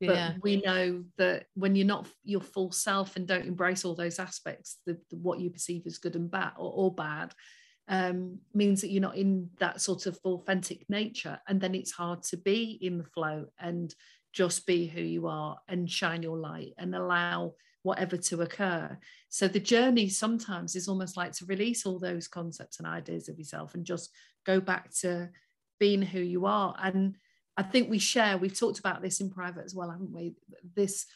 But 0.00 0.14
yeah. 0.14 0.32
we 0.40 0.62
know 0.64 1.02
that 1.18 1.46
when 1.54 1.74
you're 1.74 1.84
not 1.84 2.06
your 2.22 2.40
full 2.40 2.70
self 2.70 3.16
and 3.16 3.26
don't 3.26 3.44
embrace 3.44 3.84
all 3.84 3.96
those 3.96 4.20
aspects, 4.20 4.78
the, 4.86 4.96
the 5.10 5.16
what 5.16 5.40
you 5.40 5.50
perceive 5.50 5.82
as 5.84 5.98
good 5.98 6.14
and 6.14 6.30
bad 6.30 6.52
or, 6.56 6.72
or 6.72 6.94
bad, 6.94 7.34
um, 7.88 8.38
means 8.54 8.80
that 8.80 8.90
you're 8.90 9.02
not 9.02 9.16
in 9.16 9.50
that 9.58 9.80
sort 9.80 10.06
of 10.06 10.16
authentic 10.24 10.88
nature. 10.88 11.40
And 11.48 11.60
then 11.60 11.74
it's 11.74 11.90
hard 11.90 12.22
to 12.24 12.36
be 12.36 12.78
in 12.80 12.96
the 12.96 13.04
flow 13.04 13.46
and 13.58 13.92
just 14.32 14.64
be 14.64 14.86
who 14.86 15.02
you 15.02 15.26
are 15.26 15.58
and 15.68 15.90
shine 15.90 16.22
your 16.22 16.38
light 16.38 16.72
and 16.78 16.94
allow 16.94 17.54
whatever 17.82 18.16
to 18.16 18.42
occur. 18.42 18.96
So 19.28 19.48
the 19.48 19.60
journey 19.60 20.08
sometimes 20.08 20.76
is 20.76 20.86
almost 20.86 21.16
like 21.16 21.32
to 21.32 21.46
release 21.46 21.84
all 21.84 21.98
those 21.98 22.28
concepts 22.28 22.78
and 22.78 22.86
ideas 22.86 23.28
of 23.28 23.38
yourself 23.38 23.74
and 23.74 23.84
just 23.84 24.10
go 24.44 24.60
back 24.60 24.92
to 25.00 25.30
being 25.78 26.02
who 26.02 26.20
you 26.20 26.46
are. 26.46 26.74
And 26.82 27.16
I 27.56 27.62
think 27.62 27.90
we 27.90 27.98
share, 27.98 28.38
we've 28.38 28.58
talked 28.58 28.78
about 28.78 29.02
this 29.02 29.20
in 29.20 29.30
private 29.30 29.64
as 29.64 29.74
well, 29.74 29.90
haven't 29.90 30.12
we? 30.12 30.34
This 30.74 31.06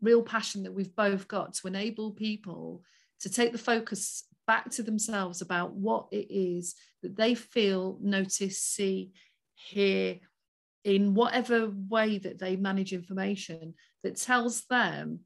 real 0.00 0.22
passion 0.22 0.64
that 0.64 0.74
we've 0.74 0.94
both 0.94 1.28
got 1.28 1.54
to 1.54 1.68
enable 1.68 2.12
people 2.12 2.82
to 3.20 3.30
take 3.30 3.52
the 3.52 3.58
focus 3.58 4.24
back 4.46 4.70
to 4.70 4.82
themselves 4.82 5.40
about 5.40 5.74
what 5.74 6.08
it 6.10 6.26
is 6.28 6.74
that 7.02 7.16
they 7.16 7.34
feel, 7.34 7.98
notice, 8.00 8.58
see, 8.58 9.12
hear 9.54 10.18
in 10.84 11.14
whatever 11.14 11.70
way 11.88 12.18
that 12.18 12.38
they 12.38 12.56
manage 12.56 12.92
information 12.92 13.74
that 14.02 14.16
tells 14.16 14.64
them 14.64 15.20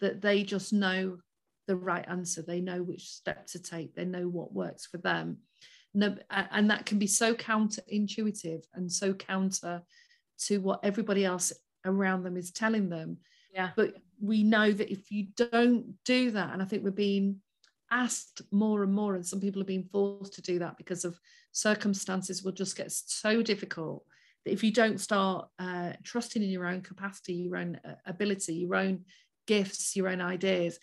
that 0.00 0.20
they 0.20 0.44
just 0.44 0.72
know 0.72 1.18
the 1.66 1.76
right 1.76 2.04
answer. 2.08 2.42
They 2.42 2.60
know 2.60 2.82
which 2.82 3.08
step 3.08 3.46
to 3.48 3.58
take, 3.60 3.94
they 3.94 4.04
know 4.04 4.28
what 4.28 4.52
works 4.52 4.86
for 4.86 4.98
them. 4.98 5.38
No, 5.92 6.16
and 6.30 6.70
that 6.70 6.86
can 6.86 6.98
be 6.98 7.06
so 7.06 7.34
counterintuitive 7.34 8.62
and 8.74 8.90
so 8.90 9.12
counter 9.12 9.82
to 10.46 10.58
what 10.58 10.80
everybody 10.84 11.24
else 11.24 11.52
around 11.84 12.22
them 12.22 12.36
is 12.36 12.52
telling 12.52 12.88
them. 12.88 13.18
Yeah. 13.52 13.70
But 13.76 13.94
we 14.20 14.42
know 14.42 14.70
that 14.70 14.92
if 14.92 15.10
you 15.10 15.26
don't 15.36 15.94
do 16.04 16.30
that, 16.30 16.52
and 16.52 16.62
I 16.62 16.64
think 16.64 16.84
we're 16.84 16.90
being 16.90 17.40
asked 17.90 18.42
more 18.52 18.84
and 18.84 18.92
more, 18.92 19.14
and 19.14 19.26
some 19.26 19.40
people 19.40 19.60
are 19.62 19.66
being 19.66 19.88
forced 19.90 20.34
to 20.34 20.42
do 20.42 20.58
that 20.60 20.76
because 20.76 21.04
of 21.04 21.18
circumstances 21.52 22.42
will 22.42 22.52
just 22.52 22.76
get 22.76 22.92
so 22.92 23.42
difficult 23.42 24.04
that 24.44 24.52
if 24.52 24.62
you 24.62 24.72
don't 24.72 25.00
start 25.00 25.48
uh, 25.58 25.92
trusting 26.04 26.42
in 26.42 26.50
your 26.50 26.66
own 26.66 26.82
capacity, 26.82 27.34
your 27.34 27.56
own 27.56 27.80
uh, 27.84 27.94
ability, 28.06 28.54
your 28.54 28.76
own 28.76 29.04
gifts, 29.46 29.96
your 29.96 30.08
own 30.08 30.20
ideas, 30.20 30.78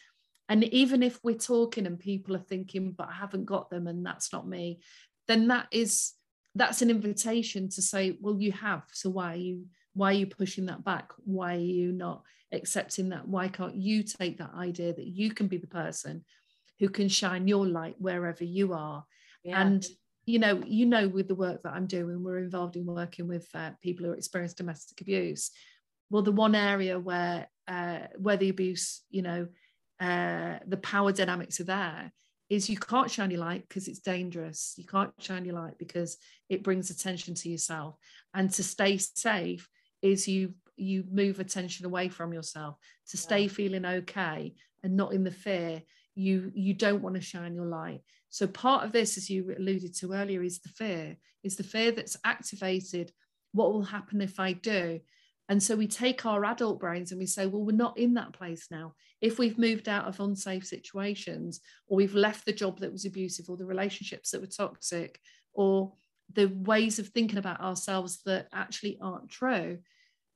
and 0.50 0.64
even 0.66 1.04
if 1.04 1.20
we're 1.24 1.36
talking 1.36 1.86
and 1.86 2.00
people 2.00 2.36
are 2.36 2.40
thinking, 2.40 2.92
but 2.92 3.10
I 3.10 3.14
haven't 3.14 3.46
got 3.46 3.70
them 3.70 3.88
and 3.88 4.06
that's 4.06 4.32
not 4.32 4.48
me, 4.48 4.80
then 5.28 5.48
that 5.50 5.68
is 5.72 6.14
that's 6.56 6.82
an 6.82 6.90
invitation 6.90 7.70
to 7.70 7.82
say, 7.82 8.18
well, 8.20 8.40
you 8.40 8.52
have. 8.52 8.84
So 8.92 9.10
why 9.10 9.34
are 9.34 9.38
you 9.38 9.66
why 9.94 10.12
are 10.12 10.14
you 10.14 10.28
pushing 10.28 10.68
that 10.68 10.84
back? 10.84 11.12
Why 11.26 11.56
are 11.56 11.60
you 11.60 11.92
not 11.92 12.22
accepting 12.52 13.10
that? 13.10 13.28
Why 13.28 13.48
can't 13.48 13.76
you 13.76 14.04
take 14.04 14.38
that 14.38 14.54
idea 14.56 14.94
that 14.94 15.08
you 15.08 15.34
can 15.34 15.48
be 15.48 15.58
the 15.58 15.68
person 15.68 16.24
who 16.80 16.90
can 16.90 17.10
shine 17.10 17.48
your 17.48 17.66
light 17.66 17.96
wherever 17.98 18.44
you 18.44 18.74
are? 18.74 19.04
Yeah. 19.44 19.62
And 19.62 19.86
you 20.26 20.40
know, 20.40 20.62
you 20.66 20.86
know, 20.86 21.08
with 21.08 21.28
the 21.28 21.36
work 21.36 21.64
that 21.64 21.74
I'm 21.74 21.88
doing, 21.88 22.22
we're 22.22 22.40
involved 22.40 22.76
in 22.76 22.86
working 22.86 23.28
with 23.28 23.48
uh, 23.54 23.72
people 23.82 24.06
who 24.06 24.12
experience 24.12 24.54
domestic 24.54 25.00
abuse. 25.02 25.52
Well, 26.10 26.22
the 26.22 26.32
one 26.32 26.54
area 26.54 27.00
where 27.00 27.48
uh, 27.68 28.00
where 28.18 28.38
the 28.38 28.50
abuse, 28.50 29.02
you 29.10 29.22
know, 29.22 29.48
uh, 30.00 30.60
the 30.66 30.78
power 30.78 31.12
dynamics 31.12 31.60
are 31.60 31.66
there 31.66 32.12
is 32.50 32.70
you 32.70 32.78
can't 32.78 33.12
shine 33.12 33.32
your 33.32 33.42
light 33.42 33.64
because 33.68 33.88
it's 33.88 34.00
dangerous. 34.00 34.74
You 34.78 34.86
can't 34.86 35.12
shine 35.20 35.46
your 35.46 35.56
light 35.56 35.78
because 35.78 36.18
it 36.50 36.64
brings 36.64 36.90
attention 36.90 37.34
to 37.36 37.50
yourself. 37.50 37.96
And 38.34 38.52
to 38.54 38.64
stay 38.64 38.98
safe 38.98 39.68
is 40.02 40.28
you 40.28 40.54
you 40.78 41.04
move 41.12 41.40
attention 41.40 41.86
away 41.86 42.08
from 42.08 42.34
yourself. 42.34 42.78
To 43.10 43.18
stay 43.18 43.44
yeah. 43.44 43.50
feeling 43.50 43.86
okay 43.86 44.54
and 44.84 44.96
not 44.96 45.14
in 45.14 45.24
the 45.24 45.32
fear, 45.32 45.82
you 46.16 46.52
you 46.56 46.74
don't 46.74 47.02
want 47.02 47.16
to 47.16 47.22
shine 47.22 47.56
your 47.56 47.66
light. 47.66 48.02
So 48.30 48.48
part 48.48 48.86
of 48.86 48.92
this, 48.92 49.18
as 49.18 49.30
you 49.30 49.56
alluded 49.58 49.96
to 49.96 50.14
earlier, 50.14 50.44
is 50.44 50.60
the 50.60 50.70
fear. 50.70 51.18
Is 51.44 51.56
the 51.56 51.64
fear 51.64 51.92
that's 51.92 52.18
activated. 52.24 53.12
What 53.54 53.74
will 53.74 53.84
happen 53.84 54.22
if 54.22 54.40
I 54.40 54.54
do? 54.54 55.00
And 55.50 55.62
so 55.62 55.76
we 55.76 55.88
take 55.88 56.26
our 56.26 56.44
adult 56.46 56.80
brains 56.80 57.12
and 57.12 57.20
we 57.20 57.26
say, 57.26 57.46
well, 57.46 57.64
we're 57.64 57.72
not 57.72 57.98
in 57.98 58.14
that 58.16 58.34
place 58.34 58.68
now. 58.70 58.96
If 59.22 59.40
we've 59.40 59.58
moved 59.58 59.88
out 59.88 60.06
of 60.06 60.20
unsafe 60.20 60.66
situations, 60.66 61.62
or 61.88 61.98
we've 61.98 62.16
left 62.16 62.46
the 62.46 62.54
job 62.54 62.80
that 62.80 62.92
was 62.92 63.06
abusive, 63.06 63.50
or 63.50 63.58
the 63.58 63.66
relationships 63.66 64.32
that 64.32 64.42
were 64.42 64.48
toxic, 64.48 65.20
or 65.54 65.94
the 66.34 66.48
ways 66.48 67.00
of 67.00 67.08
thinking 67.08 67.38
about 67.38 67.62
ourselves 67.62 68.22
that 68.26 68.48
actually 68.54 68.98
aren't 69.02 69.30
true, 69.30 69.80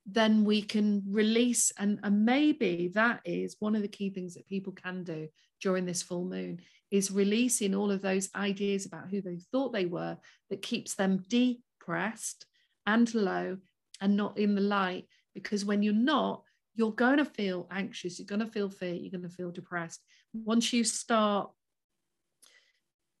then 0.06 0.44
we 0.44 0.62
can 0.62 1.02
release. 1.06 1.72
And, 1.78 2.00
and 2.02 2.24
maybe 2.24 2.90
that 2.94 3.20
is 3.24 3.56
one 3.58 3.76
of 3.76 3.82
the 3.82 3.88
key 3.88 4.10
things 4.10 4.34
that 4.34 4.48
people 4.48 4.72
can 4.72 5.04
do 5.04 5.28
during 5.60 5.84
this 5.84 6.02
full 6.02 6.24
moon 6.24 6.60
is 6.90 7.10
releasing 7.10 7.74
all 7.74 7.90
of 7.90 8.02
those 8.02 8.28
ideas 8.34 8.86
about 8.86 9.08
who 9.08 9.20
they 9.20 9.38
thought 9.50 9.72
they 9.72 9.86
were 9.86 10.16
that 10.50 10.62
keeps 10.62 10.94
them 10.94 11.24
depressed 11.28 12.46
and 12.86 13.14
low 13.14 13.56
and 14.02 14.16
not 14.16 14.36
in 14.36 14.54
the 14.54 14.60
light. 14.60 15.06
Because 15.32 15.64
when 15.64 15.82
you're 15.82 15.94
not, 15.94 16.42
you're 16.74 16.92
going 16.92 17.18
to 17.18 17.24
feel 17.24 17.66
anxious, 17.70 18.18
you're 18.18 18.26
going 18.26 18.40
to 18.40 18.46
feel 18.46 18.68
fear, 18.68 18.94
you're 18.94 19.10
going 19.10 19.22
to 19.22 19.34
feel 19.34 19.50
depressed. 19.50 20.02
Once 20.34 20.72
you 20.72 20.84
start 20.84 21.50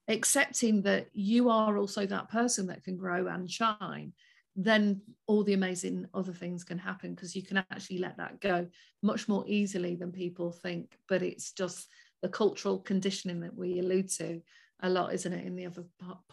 accepting 0.08 0.82
that 0.82 1.06
you 1.12 1.48
are 1.48 1.78
also 1.78 2.04
that 2.04 2.30
person 2.30 2.66
that 2.66 2.84
can 2.84 2.96
grow 2.96 3.28
and 3.28 3.50
shine, 3.50 4.12
then 4.56 5.00
all 5.26 5.42
the 5.44 5.54
amazing 5.54 6.06
other 6.12 6.32
things 6.32 6.64
can 6.64 6.78
happen 6.78 7.14
because 7.14 7.34
you 7.34 7.42
can 7.42 7.56
actually 7.56 7.98
let 7.98 8.18
that 8.18 8.40
go 8.40 8.66
much 9.02 9.28
more 9.28 9.44
easily 9.46 9.94
than 9.94 10.12
people 10.12 10.52
think. 10.52 10.98
But 11.08 11.22
it's 11.22 11.52
just 11.52 11.88
the 12.20 12.28
cultural 12.28 12.78
conditioning 12.78 13.40
that 13.40 13.56
we 13.56 13.78
allude 13.78 14.10
to 14.10 14.42
a 14.82 14.90
lot, 14.90 15.14
isn't 15.14 15.32
it, 15.32 15.46
in 15.46 15.56
the 15.56 15.66
other 15.66 15.84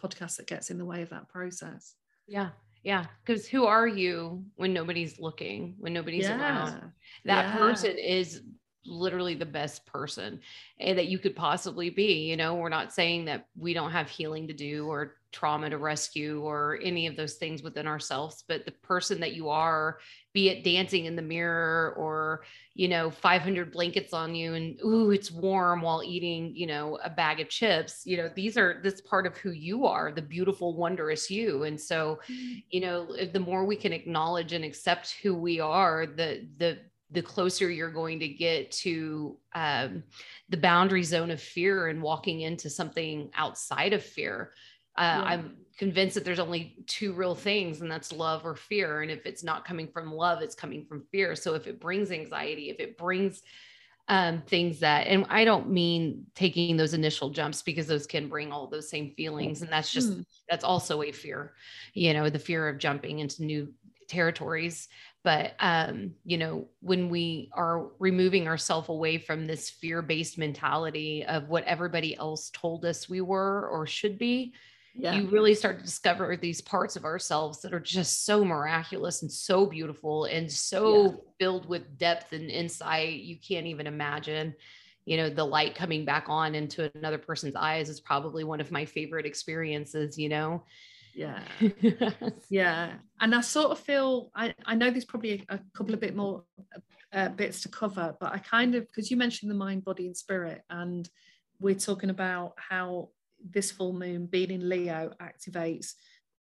podcast 0.02 0.36
that 0.36 0.46
gets 0.46 0.70
in 0.70 0.76
the 0.76 0.84
way 0.84 1.02
of 1.02 1.10
that 1.10 1.28
process? 1.28 1.94
Yeah, 2.26 2.50
yeah, 2.82 3.06
because 3.24 3.46
who 3.46 3.66
are 3.66 3.86
you 3.86 4.44
when 4.56 4.72
nobody's 4.72 5.18
looking, 5.20 5.74
when 5.78 5.92
nobody's 5.92 6.24
yeah. 6.24 6.40
around? 6.40 6.92
That 7.24 7.46
yeah. 7.46 7.56
person 7.56 7.98
is 7.98 8.42
literally 8.84 9.34
the 9.34 9.46
best 9.46 9.86
person 9.86 10.40
and 10.78 10.98
that 10.98 11.08
you 11.08 11.18
could 11.18 11.36
possibly 11.36 11.90
be. 11.90 12.28
You 12.28 12.36
know, 12.36 12.54
we're 12.54 12.68
not 12.68 12.92
saying 12.92 13.26
that 13.26 13.46
we 13.56 13.74
don't 13.74 13.92
have 13.92 14.08
healing 14.08 14.48
to 14.48 14.54
do 14.54 14.86
or 14.86 15.16
trauma 15.32 15.70
to 15.70 15.78
rescue 15.78 16.42
or 16.42 16.78
any 16.82 17.06
of 17.06 17.16
those 17.16 17.34
things 17.34 17.62
within 17.62 17.86
ourselves 17.86 18.42
but 18.48 18.64
the 18.64 18.72
person 18.72 19.20
that 19.20 19.32
you 19.32 19.48
are 19.48 19.98
be 20.32 20.48
it 20.48 20.64
dancing 20.64 21.04
in 21.04 21.14
the 21.14 21.22
mirror 21.22 21.94
or 21.96 22.42
you 22.74 22.88
know 22.88 23.10
500 23.10 23.70
blankets 23.70 24.12
on 24.12 24.34
you 24.34 24.54
and 24.54 24.80
ooh 24.84 25.10
it's 25.10 25.30
warm 25.30 25.82
while 25.82 26.02
eating 26.02 26.52
you 26.56 26.66
know 26.66 26.98
a 27.04 27.10
bag 27.10 27.38
of 27.38 27.48
chips 27.48 28.02
you 28.04 28.16
know 28.16 28.28
these 28.34 28.56
are 28.56 28.80
this 28.82 29.00
part 29.02 29.26
of 29.26 29.36
who 29.36 29.52
you 29.52 29.86
are 29.86 30.10
the 30.10 30.22
beautiful 30.22 30.74
wondrous 30.74 31.30
you 31.30 31.62
and 31.62 31.80
so 31.80 32.18
mm-hmm. 32.28 32.58
you 32.70 32.80
know 32.80 33.06
the 33.32 33.40
more 33.40 33.64
we 33.64 33.76
can 33.76 33.92
acknowledge 33.92 34.52
and 34.52 34.64
accept 34.64 35.16
who 35.22 35.34
we 35.34 35.60
are 35.60 36.06
the 36.06 36.48
the 36.58 36.78
the 37.12 37.22
closer 37.22 37.70
you're 37.70 37.90
going 37.90 38.20
to 38.20 38.28
get 38.28 38.70
to 38.70 39.36
um, 39.54 40.02
the 40.48 40.56
boundary 40.56 41.02
zone 41.02 41.30
of 41.30 41.40
fear 41.40 41.88
and 41.88 42.02
walking 42.02 42.42
into 42.42 42.70
something 42.70 43.30
outside 43.34 43.92
of 43.92 44.02
fear 44.02 44.52
uh, 44.96 45.02
yeah. 45.02 45.22
I'm 45.22 45.56
convinced 45.78 46.14
that 46.14 46.24
there's 46.24 46.38
only 46.38 46.76
two 46.86 47.12
real 47.12 47.34
things, 47.34 47.80
and 47.80 47.90
that's 47.90 48.12
love 48.12 48.44
or 48.44 48.54
fear. 48.54 49.02
And 49.02 49.10
if 49.10 49.24
it's 49.24 49.44
not 49.44 49.64
coming 49.64 49.88
from 49.88 50.12
love, 50.12 50.42
it's 50.42 50.54
coming 50.54 50.84
from 50.84 51.04
fear. 51.10 51.34
So 51.34 51.54
if 51.54 51.66
it 51.66 51.80
brings 51.80 52.10
anxiety, 52.10 52.70
if 52.70 52.80
it 52.80 52.98
brings 52.98 53.40
um, 54.08 54.42
things 54.42 54.80
that, 54.80 55.06
and 55.06 55.24
I 55.30 55.44
don't 55.44 55.70
mean 55.70 56.26
taking 56.34 56.76
those 56.76 56.92
initial 56.92 57.30
jumps 57.30 57.62
because 57.62 57.86
those 57.86 58.06
can 58.06 58.28
bring 58.28 58.52
all 58.52 58.66
those 58.66 58.90
same 58.90 59.14
feelings. 59.14 59.62
And 59.62 59.70
that's 59.70 59.92
just, 59.92 60.10
mm. 60.10 60.24
that's 60.50 60.64
also 60.64 61.02
a 61.02 61.12
fear, 61.12 61.54
you 61.94 62.12
know, 62.12 62.28
the 62.28 62.38
fear 62.38 62.68
of 62.68 62.78
jumping 62.78 63.20
into 63.20 63.44
new 63.44 63.72
territories. 64.08 64.88
But, 65.22 65.52
um, 65.60 66.14
you 66.24 66.38
know, 66.38 66.68
when 66.80 67.10
we 67.10 67.50
are 67.52 67.88
removing 67.98 68.48
ourselves 68.48 68.88
away 68.88 69.18
from 69.18 69.46
this 69.46 69.68
fear 69.68 70.00
based 70.00 70.38
mentality 70.38 71.24
of 71.26 71.48
what 71.48 71.64
everybody 71.64 72.16
else 72.16 72.50
told 72.54 72.84
us 72.86 73.08
we 73.08 73.20
were 73.20 73.68
or 73.68 73.86
should 73.86 74.18
be, 74.18 74.54
yeah. 74.94 75.14
you 75.14 75.28
really 75.28 75.54
start 75.54 75.78
to 75.78 75.84
discover 75.84 76.36
these 76.36 76.60
parts 76.60 76.96
of 76.96 77.04
ourselves 77.04 77.60
that 77.62 77.72
are 77.72 77.80
just 77.80 78.24
so 78.24 78.44
miraculous 78.44 79.22
and 79.22 79.30
so 79.30 79.66
beautiful 79.66 80.24
and 80.24 80.50
so 80.50 81.04
yeah. 81.04 81.10
filled 81.38 81.68
with 81.68 81.98
depth 81.98 82.32
and 82.32 82.50
insight 82.50 83.20
you 83.20 83.36
can't 83.36 83.66
even 83.66 83.86
imagine 83.86 84.54
you 85.04 85.16
know 85.16 85.30
the 85.30 85.44
light 85.44 85.74
coming 85.74 86.04
back 86.04 86.24
on 86.28 86.54
into 86.54 86.90
another 86.94 87.18
person's 87.18 87.54
eyes 87.56 87.88
is 87.88 88.00
probably 88.00 88.44
one 88.44 88.60
of 88.60 88.72
my 88.72 88.84
favorite 88.84 89.26
experiences 89.26 90.18
you 90.18 90.28
know 90.28 90.62
yeah. 91.14 91.40
Yeah. 92.48 92.94
And 93.20 93.34
i 93.34 93.40
sort 93.40 93.70
of 93.70 93.78
feel 93.78 94.30
i, 94.34 94.54
I 94.64 94.74
know 94.74 94.90
there's 94.90 95.04
probably 95.04 95.44
a, 95.48 95.54
a 95.56 95.60
couple 95.74 95.94
of 95.94 96.00
bit 96.00 96.16
more 96.16 96.44
uh, 97.12 97.28
bits 97.28 97.62
to 97.62 97.68
cover 97.68 98.14
but 98.20 98.32
i 98.32 98.38
kind 98.38 98.74
of 98.74 98.86
because 98.86 99.10
you 99.10 99.16
mentioned 99.16 99.50
the 99.50 99.56
mind 99.56 99.84
body 99.84 100.06
and 100.06 100.16
spirit 100.16 100.62
and 100.70 101.08
we're 101.60 101.74
talking 101.74 102.10
about 102.10 102.54
how 102.56 103.10
this 103.48 103.70
full 103.70 103.92
moon 103.92 104.26
being 104.26 104.50
in 104.50 104.68
Leo 104.68 105.12
activates 105.20 105.92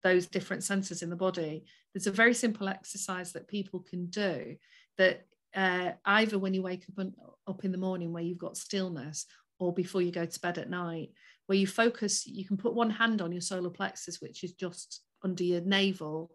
those 0.03 0.27
different 0.27 0.65
senses 0.65 1.03
in 1.03 1.11
the 1.11 1.17
body. 1.17 1.65
There's 1.93 2.07
a 2.07 2.13
very 2.13 2.35
simple 2.35 2.69
exercise 2.69 3.33
that 3.33 3.49
people 3.49 3.81
can 3.81 4.07
do 4.07 4.57
that 4.97 5.27
uh, 5.55 5.93
either 6.05 6.39
when 6.39 6.55
you 6.55 6.63
wake 6.63 6.85
up, 6.89 6.99
and, 6.99 7.15
up 7.47 7.65
in 7.65 7.73
the 7.73 7.79
morning 7.79 8.13
where 8.13 8.23
you've 8.23 8.39
got 8.39 8.57
stillness 8.57 9.27
or 9.59 9.73
before 9.73 10.03
you 10.03 10.13
go 10.13 10.25
to 10.25 10.41
bed 10.41 10.59
at 10.59 10.71
night, 10.71 11.11
where 11.49 11.59
you 11.59 11.67
focus, 11.67 12.27
you 12.27 12.47
can 12.47 12.57
put 12.57 12.75
one 12.75 12.91
hand 12.91 13.21
on 13.21 13.33
your 13.33 13.41
solar 13.41 13.71
plexus, 13.71 14.21
which 14.21 14.45
is 14.45 14.53
just 14.53 15.03
under 15.23 15.43
your 15.43 15.61
navel, 15.61 16.31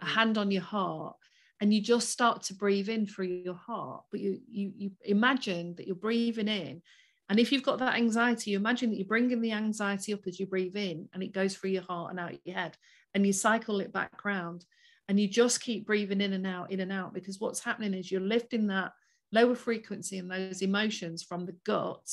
a 0.00 0.04
mm-hmm. 0.04 0.14
hand 0.14 0.38
on 0.38 0.50
your 0.50 0.62
heart, 0.62 1.16
and 1.60 1.74
you 1.74 1.82
just 1.82 2.10
start 2.10 2.42
to 2.44 2.54
breathe 2.54 2.88
in 2.88 3.06
through 3.06 3.26
your 3.26 3.56
heart. 3.56 4.04
But 4.10 4.20
you, 4.20 4.40
you, 4.48 4.72
you 4.76 4.90
imagine 5.04 5.74
that 5.76 5.86
you're 5.86 5.96
breathing 5.96 6.48
in 6.48 6.82
and 7.28 7.38
if 7.38 7.52
you've 7.52 7.62
got 7.62 7.78
that 7.80 7.96
anxiety, 7.96 8.52
you 8.52 8.56
imagine 8.56 8.90
that 8.90 8.96
you're 8.96 9.06
bringing 9.06 9.40
the 9.40 9.52
anxiety 9.52 10.14
up 10.14 10.26
as 10.26 10.40
you 10.40 10.46
breathe 10.46 10.76
in 10.76 11.08
and 11.12 11.22
it 11.22 11.32
goes 11.32 11.54
through 11.54 11.70
your 11.70 11.82
heart 11.82 12.10
and 12.10 12.18
out 12.18 12.38
your 12.44 12.56
head 12.56 12.76
and 13.14 13.26
you 13.26 13.32
cycle 13.32 13.80
it 13.80 13.92
back 13.92 14.24
round 14.24 14.64
and 15.08 15.20
you 15.20 15.28
just 15.28 15.60
keep 15.60 15.86
breathing 15.86 16.20
in 16.20 16.32
and 16.32 16.46
out, 16.46 16.70
in 16.70 16.80
and 16.80 16.92
out, 16.92 17.12
because 17.12 17.38
what's 17.38 17.60
happening 17.62 17.94
is 17.94 18.10
you're 18.10 18.20
lifting 18.20 18.66
that 18.68 18.92
lower 19.32 19.54
frequency 19.54 20.18
and 20.18 20.30
those 20.30 20.62
emotions 20.62 21.22
from 21.22 21.44
the 21.44 21.56
gut 21.64 22.08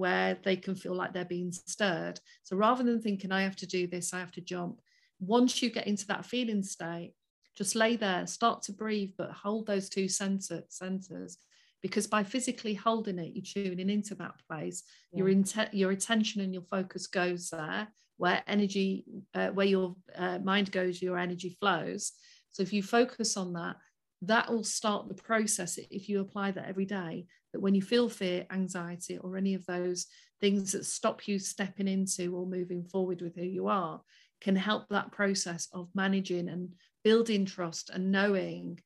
where 0.00 0.38
they 0.42 0.56
can 0.56 0.74
feel 0.74 0.94
like 0.94 1.12
they're 1.12 1.24
being 1.24 1.52
stirred. 1.52 2.18
So 2.42 2.56
rather 2.56 2.82
than 2.82 3.00
thinking, 3.00 3.30
I 3.30 3.42
have 3.42 3.56
to 3.56 3.66
do 3.66 3.86
this, 3.86 4.12
I 4.12 4.18
have 4.18 4.32
to 4.32 4.40
jump, 4.40 4.80
once 5.20 5.62
you 5.62 5.70
get 5.70 5.86
into 5.86 6.06
that 6.06 6.24
feeling 6.24 6.62
state, 6.62 7.12
just 7.54 7.76
lay 7.76 7.96
there, 7.96 8.26
start 8.26 8.62
to 8.62 8.72
breathe, 8.72 9.12
but 9.18 9.30
hold 9.30 9.66
those 9.66 9.90
two 9.90 10.08
center, 10.08 10.62
centers 10.68 11.38
because 11.82 12.06
by 12.06 12.22
physically 12.22 12.74
holding 12.74 13.18
it, 13.18 13.32
you're 13.34 13.64
tuning 13.64 13.90
into 13.90 14.14
that 14.16 14.34
place. 14.48 14.82
Yeah. 15.12 15.18
Your 15.18 15.28
intent, 15.30 15.74
your 15.74 15.90
attention 15.90 16.40
and 16.40 16.52
your 16.52 16.62
focus 16.70 17.06
goes 17.06 17.50
there, 17.50 17.88
where 18.16 18.42
energy, 18.46 19.04
uh, 19.34 19.48
where 19.48 19.66
your 19.66 19.96
uh, 20.16 20.38
mind 20.38 20.72
goes, 20.72 21.00
your 21.00 21.18
energy 21.18 21.56
flows. 21.60 22.12
So 22.50 22.62
if 22.62 22.72
you 22.72 22.82
focus 22.82 23.36
on 23.36 23.52
that, 23.54 23.76
that 24.22 24.50
will 24.50 24.64
start 24.64 25.08
the 25.08 25.14
process 25.14 25.78
if 25.90 26.08
you 26.08 26.20
apply 26.20 26.50
that 26.50 26.68
every 26.68 26.84
day 26.84 27.26
that 27.52 27.60
when 27.60 27.74
you 27.74 27.82
feel 27.82 28.08
fear 28.08 28.46
anxiety 28.50 29.18
or 29.18 29.36
any 29.36 29.54
of 29.54 29.64
those 29.66 30.06
things 30.40 30.72
that 30.72 30.84
stop 30.84 31.26
you 31.26 31.38
stepping 31.38 31.88
into 31.88 32.36
or 32.36 32.46
moving 32.46 32.84
forward 32.84 33.22
with 33.22 33.34
who 33.34 33.44
you 33.44 33.68
are 33.68 34.00
can 34.40 34.56
help 34.56 34.88
that 34.88 35.12
process 35.12 35.68
of 35.72 35.88
managing 35.94 36.48
and 36.48 36.70
building 37.04 37.44
trust 37.44 37.90
and 37.90 38.10
knowing 38.10 38.78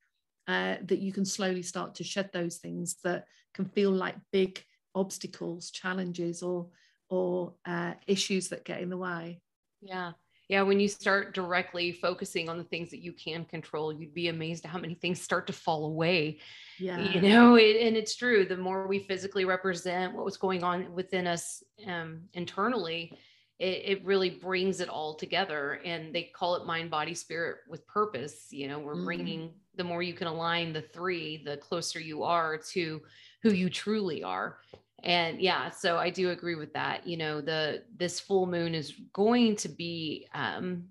uh, 0.47 0.77
that 0.85 0.99
you 0.99 1.13
can 1.13 1.25
slowly 1.25 1.63
start 1.63 1.95
to 1.95 2.05
shed 2.05 2.31
those 2.33 2.59
things 2.59 2.97
that 3.03 3.25
can 3.55 3.65
feel 3.65 3.91
like 3.91 4.17
big 4.33 4.63
obstacles 4.95 5.71
challenges 5.71 6.43
or 6.43 6.69
or 7.11 7.55
uh, 7.67 7.95
issues 8.07 8.49
that 8.49 8.65
get 8.65 8.81
in 8.81 8.89
the 8.89 8.97
way. 8.97 9.41
Yeah 9.83 10.13
yeah 10.49 10.63
when 10.63 10.81
you 10.81 10.89
start 10.89 11.35
directly 11.35 11.93
focusing 11.93 12.49
on 12.49 12.59
the 12.59 12.65
things 12.65 12.91
that 12.91 13.03
you 13.03 13.13
can 13.13 13.45
control 13.45 13.93
you'd 13.93 14.15
be 14.15 14.29
amazed 14.29 14.65
at 14.65 14.71
how 14.71 14.79
many 14.79 14.95
things 14.95 15.21
start 15.21 15.47
to 15.47 15.53
fall 15.53 15.87
away 15.87 16.39
yeah. 16.79 16.99
you 16.99 17.21
know 17.21 17.57
it, 17.57 17.77
and 17.77 17.97
it's 17.97 18.17
true 18.17 18.45
the 18.45 18.57
more 18.57 18.87
we 18.87 18.99
physically 18.99 19.45
represent 19.45 20.15
what 20.15 20.25
was 20.25 20.37
going 20.37 20.63
on 20.63 20.93
within 20.95 21.27
us 21.27 21.63
um, 21.87 22.23
internally 22.35 23.17
it, 23.61 23.83
it, 23.85 24.05
really 24.05 24.31
brings 24.31 24.81
it 24.81 24.89
all 24.89 25.15
together 25.15 25.81
and 25.85 26.13
they 26.13 26.25
call 26.25 26.57
it 26.57 26.67
mind 26.67 26.91
body 26.91 27.15
spirit 27.15 27.59
with 27.69 27.87
purpose 27.87 28.49
you 28.51 28.69
know 28.69 28.79
we're 28.79 28.95
mm 28.95 29.05
bringing 29.05 29.53
the 29.77 29.85
more 29.85 30.03
you 30.03 30.15
can 30.15 30.29
align 30.29 30.73
the 30.73 30.81
three 30.81 31.43
the 31.45 31.57
closer 31.57 31.99
you 32.01 32.23
are 32.23 32.57
to 32.57 33.03
who 33.43 33.51
you 33.51 33.69
truly 33.69 34.23
are 34.23 34.59
and 35.05 35.41
yeah 35.41 35.71
so 35.71 35.97
i 35.97 36.11
do 36.11 36.31
agree 36.31 36.55
with 36.55 36.73
that 36.73 37.07
you 37.07 37.17
know 37.17 37.41
the 37.41 37.83
this 37.97 38.19
full 38.19 38.47
moon 38.47 38.75
is 38.75 38.93
going 39.13 39.55
to 39.55 39.69
be 39.69 40.27
um 40.35 40.85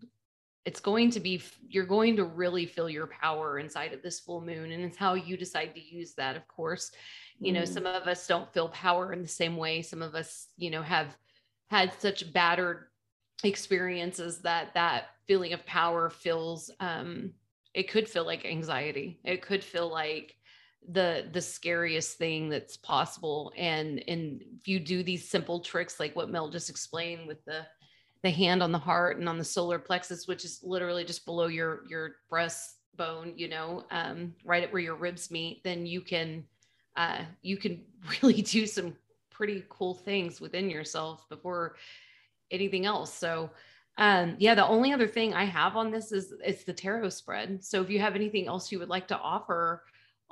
it's 0.66 0.80
going 0.80 1.12
to 1.12 1.20
be 1.20 1.42
you're 1.68 1.86
going 1.86 2.16
to 2.16 2.24
really 2.24 2.66
feel 2.66 2.90
your 2.90 3.08
power 3.08 3.60
inside 3.60 3.94
of 3.94 4.02
this 4.02 4.20
full 4.20 4.42
moon 4.42 4.72
and 4.72 4.84
it's 4.84 4.98
how 4.98 5.14
you 5.14 5.36
decide 5.36 5.74
to 5.76 5.82
use 5.82 6.14
that 6.14 6.36
of 6.36 6.48
course. 6.48 6.92
You 7.40 7.52
know 7.52 7.64
mm. 7.64 7.68
some 7.68 7.86
of 7.86 8.08
us 8.08 8.26
don't 8.28 8.52
feel 8.54 8.70
power 8.70 9.12
in 9.12 9.22
the 9.22 9.28
same 9.28 9.58
way. 9.58 9.82
Some 9.82 10.02
of 10.02 10.16
us 10.16 10.48
you 10.56 10.70
know 10.70 10.82
have 10.82 11.18
had 11.70 11.94
such 12.00 12.32
battered 12.32 12.86
experiences 13.44 14.42
that 14.44 14.74
that 14.76 15.06
feeling 15.28 15.54
of 15.54 15.66
power 15.66 16.10
feels 16.10 16.72
um 16.80 17.34
it 17.74 17.90
could 17.90 18.08
feel 18.08 18.26
like 18.26 18.46
anxiety. 18.46 19.20
It 19.26 19.42
could 19.42 19.64
feel 19.64 19.90
like 19.90 20.36
the 20.92 21.30
the 21.32 21.42
scariest 21.42 22.18
thing 22.18 22.50
that's 22.50 22.78
possible 22.78 23.54
and 23.58 24.04
and 24.08 24.44
if 24.60 24.68
you 24.68 24.80
do 24.80 25.04
these 25.04 25.30
simple 25.30 25.60
tricks 25.60 26.00
like 26.00 26.16
what 26.16 26.30
mel 26.30 26.50
just 26.50 26.70
explained 26.70 27.28
with 27.28 27.44
the 27.46 27.66
the 28.22 28.30
hand 28.30 28.62
on 28.62 28.72
the 28.72 28.78
heart 28.78 29.18
and 29.18 29.30
on 29.30 29.38
the 29.38 29.44
solar 29.44 29.80
plexus 29.80 30.28
which 30.28 30.44
is 30.44 30.60
literally 30.64 31.04
just 31.04 31.26
below 31.26 31.48
your 31.48 31.84
your 31.88 32.16
breastbone 32.32 33.38
you 33.38 33.48
know 33.48 33.84
um, 33.92 34.34
right 34.44 34.64
at 34.64 34.72
where 34.72 34.82
your 34.82 34.96
ribs 34.96 35.32
meet 35.32 35.64
then 35.64 35.86
you 35.86 36.02
can 36.02 36.44
uh, 36.96 37.24
you 37.42 37.58
can 37.58 37.84
really 38.22 38.42
do 38.42 38.66
some 38.68 38.96
pretty 39.30 39.64
cool 39.70 39.94
things 39.94 40.40
within 40.40 40.70
yourself 40.70 41.28
before 41.30 41.76
anything 42.52 42.86
else. 42.86 43.14
So 43.14 43.50
um 44.00 44.36
yeah 44.40 44.56
the 44.56 44.66
only 44.66 44.92
other 44.92 45.08
thing 45.08 45.36
i 45.36 45.44
have 45.44 45.76
on 45.76 45.92
this 45.92 46.12
is 46.12 46.34
it's 46.44 46.64
the 46.64 46.74
tarot 46.74 47.10
spread. 47.10 47.64
So 47.64 47.80
if 47.82 47.92
you 47.92 48.00
have 48.00 48.16
anything 48.16 48.48
else 48.48 48.72
you 48.72 48.80
would 48.80 48.90
like 48.90 49.08
to 49.10 49.18
offer 49.20 49.84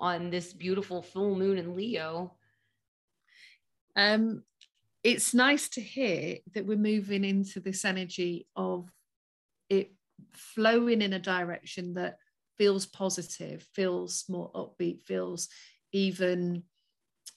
on 0.02 0.32
this 0.32 0.52
beautiful 0.52 1.02
full 1.02 1.36
moon 1.36 1.58
in 1.58 1.76
Leo. 1.76 2.36
Um, 3.96 4.44
it's 5.04 5.34
nice 5.34 5.70
to 5.70 5.82
hear 5.82 6.38
that 6.54 6.66
we're 6.66 6.78
moving 6.78 7.24
into 7.24 7.60
this 7.60 7.86
energy 7.86 8.48
of 8.56 8.90
it 9.70 9.94
flowing 10.34 11.02
in 11.02 11.14
a 11.14 11.20
direction 11.20 11.94
that 11.94 12.18
feels 12.58 12.86
positive, 12.86 13.66
feels 13.74 14.26
more 14.28 14.52
upbeat, 14.52 15.02
feels 15.04 15.48
even 15.92 16.64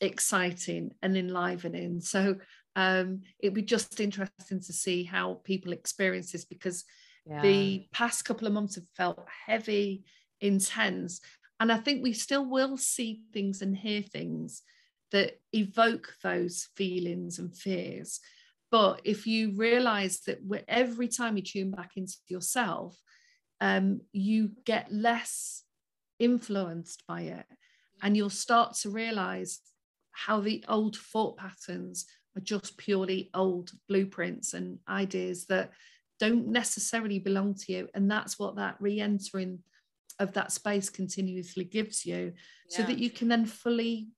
exciting 0.00 0.92
and 1.02 1.16
enlivening. 1.16 2.00
So 2.00 2.36
um, 2.76 3.22
it'd 3.38 3.54
be 3.54 3.62
just 3.62 4.00
interesting 4.00 4.60
to 4.60 4.72
see 4.72 5.04
how 5.04 5.40
people 5.44 5.72
experience 5.72 6.32
this 6.32 6.44
because 6.44 6.84
yeah. 7.26 7.40
the 7.40 7.86
past 7.92 8.24
couple 8.24 8.46
of 8.46 8.52
months 8.52 8.74
have 8.74 8.88
felt 8.96 9.26
heavy, 9.46 10.04
intense, 10.40 11.20
and 11.64 11.72
I 11.72 11.78
think 11.78 12.02
we 12.02 12.12
still 12.12 12.44
will 12.44 12.76
see 12.76 13.22
things 13.32 13.62
and 13.62 13.74
hear 13.74 14.02
things 14.02 14.60
that 15.12 15.40
evoke 15.54 16.14
those 16.22 16.68
feelings 16.76 17.38
and 17.38 17.56
fears. 17.56 18.20
But 18.70 19.00
if 19.02 19.26
you 19.26 19.56
realize 19.56 20.20
that 20.26 20.40
every 20.68 21.08
time 21.08 21.38
you 21.38 21.42
tune 21.42 21.70
back 21.70 21.92
into 21.96 22.18
yourself, 22.28 23.00
um, 23.62 24.02
you 24.12 24.50
get 24.66 24.92
less 24.92 25.62
influenced 26.18 27.02
by 27.08 27.22
it. 27.22 27.46
And 28.02 28.14
you'll 28.14 28.28
start 28.28 28.74
to 28.82 28.90
realize 28.90 29.60
how 30.10 30.40
the 30.40 30.62
old 30.68 30.98
thought 30.98 31.38
patterns 31.38 32.04
are 32.36 32.42
just 32.42 32.76
purely 32.76 33.30
old 33.32 33.70
blueprints 33.88 34.52
and 34.52 34.80
ideas 34.86 35.46
that 35.46 35.70
don't 36.20 36.46
necessarily 36.48 37.20
belong 37.20 37.54
to 37.54 37.72
you. 37.72 37.88
And 37.94 38.10
that's 38.10 38.38
what 38.38 38.56
that 38.56 38.76
re 38.80 39.00
entering 39.00 39.60
of 40.18 40.32
that 40.34 40.52
space 40.52 40.90
continuously 40.90 41.64
gives 41.64 42.06
you 42.06 42.32
yeah. 42.70 42.76
so 42.76 42.82
that 42.82 42.98
you 42.98 43.10
can 43.10 43.28
then 43.28 43.46
fully 43.46 44.08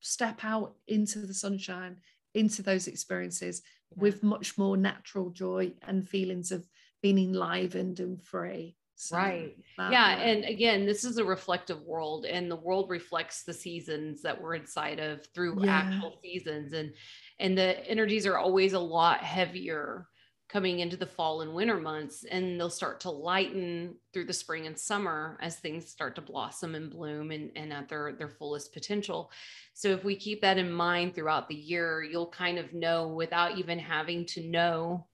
step 0.00 0.44
out 0.44 0.74
into 0.86 1.20
the 1.20 1.34
sunshine 1.34 1.96
into 2.34 2.62
those 2.62 2.86
experiences 2.86 3.62
yeah. 3.90 4.02
with 4.02 4.22
much 4.22 4.58
more 4.58 4.76
natural 4.76 5.30
joy 5.30 5.72
and 5.82 6.08
feelings 6.08 6.52
of 6.52 6.66
being 7.02 7.18
enlivened 7.18 8.00
and 8.00 8.22
free 8.22 8.76
so 8.94 9.16
right 9.16 9.56
yeah 9.90 10.16
and 10.16 10.44
again 10.44 10.86
this 10.86 11.04
is 11.04 11.18
a 11.18 11.24
reflective 11.24 11.82
world 11.82 12.24
and 12.24 12.50
the 12.50 12.56
world 12.56 12.88
reflects 12.88 13.42
the 13.42 13.52
seasons 13.52 14.22
that 14.22 14.40
we're 14.40 14.54
inside 14.54 14.98
of 14.98 15.26
through 15.34 15.62
yeah. 15.62 15.76
actual 15.76 16.18
seasons 16.22 16.72
and 16.72 16.92
and 17.38 17.58
the 17.58 17.86
energies 17.86 18.26
are 18.26 18.38
always 18.38 18.72
a 18.72 18.78
lot 18.78 19.18
heavier 19.18 20.06
coming 20.48 20.78
into 20.78 20.96
the 20.96 21.06
fall 21.06 21.40
and 21.40 21.54
winter 21.54 21.78
months 21.78 22.24
and 22.30 22.58
they'll 22.58 22.70
start 22.70 23.00
to 23.00 23.10
lighten 23.10 23.94
through 24.12 24.24
the 24.24 24.32
spring 24.32 24.66
and 24.66 24.78
summer 24.78 25.36
as 25.40 25.56
things 25.56 25.88
start 25.88 26.14
to 26.14 26.20
blossom 26.20 26.74
and 26.74 26.90
bloom 26.90 27.30
and, 27.30 27.50
and 27.56 27.72
at 27.72 27.88
their 27.88 28.12
their 28.12 28.28
fullest 28.28 28.72
potential. 28.72 29.30
So 29.74 29.88
if 29.88 30.04
we 30.04 30.16
keep 30.16 30.40
that 30.42 30.58
in 30.58 30.70
mind 30.70 31.14
throughout 31.14 31.48
the 31.48 31.54
year 31.54 32.02
you'll 32.02 32.30
kind 32.30 32.58
of 32.58 32.72
know 32.72 33.08
without 33.08 33.58
even 33.58 33.78
having 33.78 34.24
to 34.26 34.48
know 34.48 35.06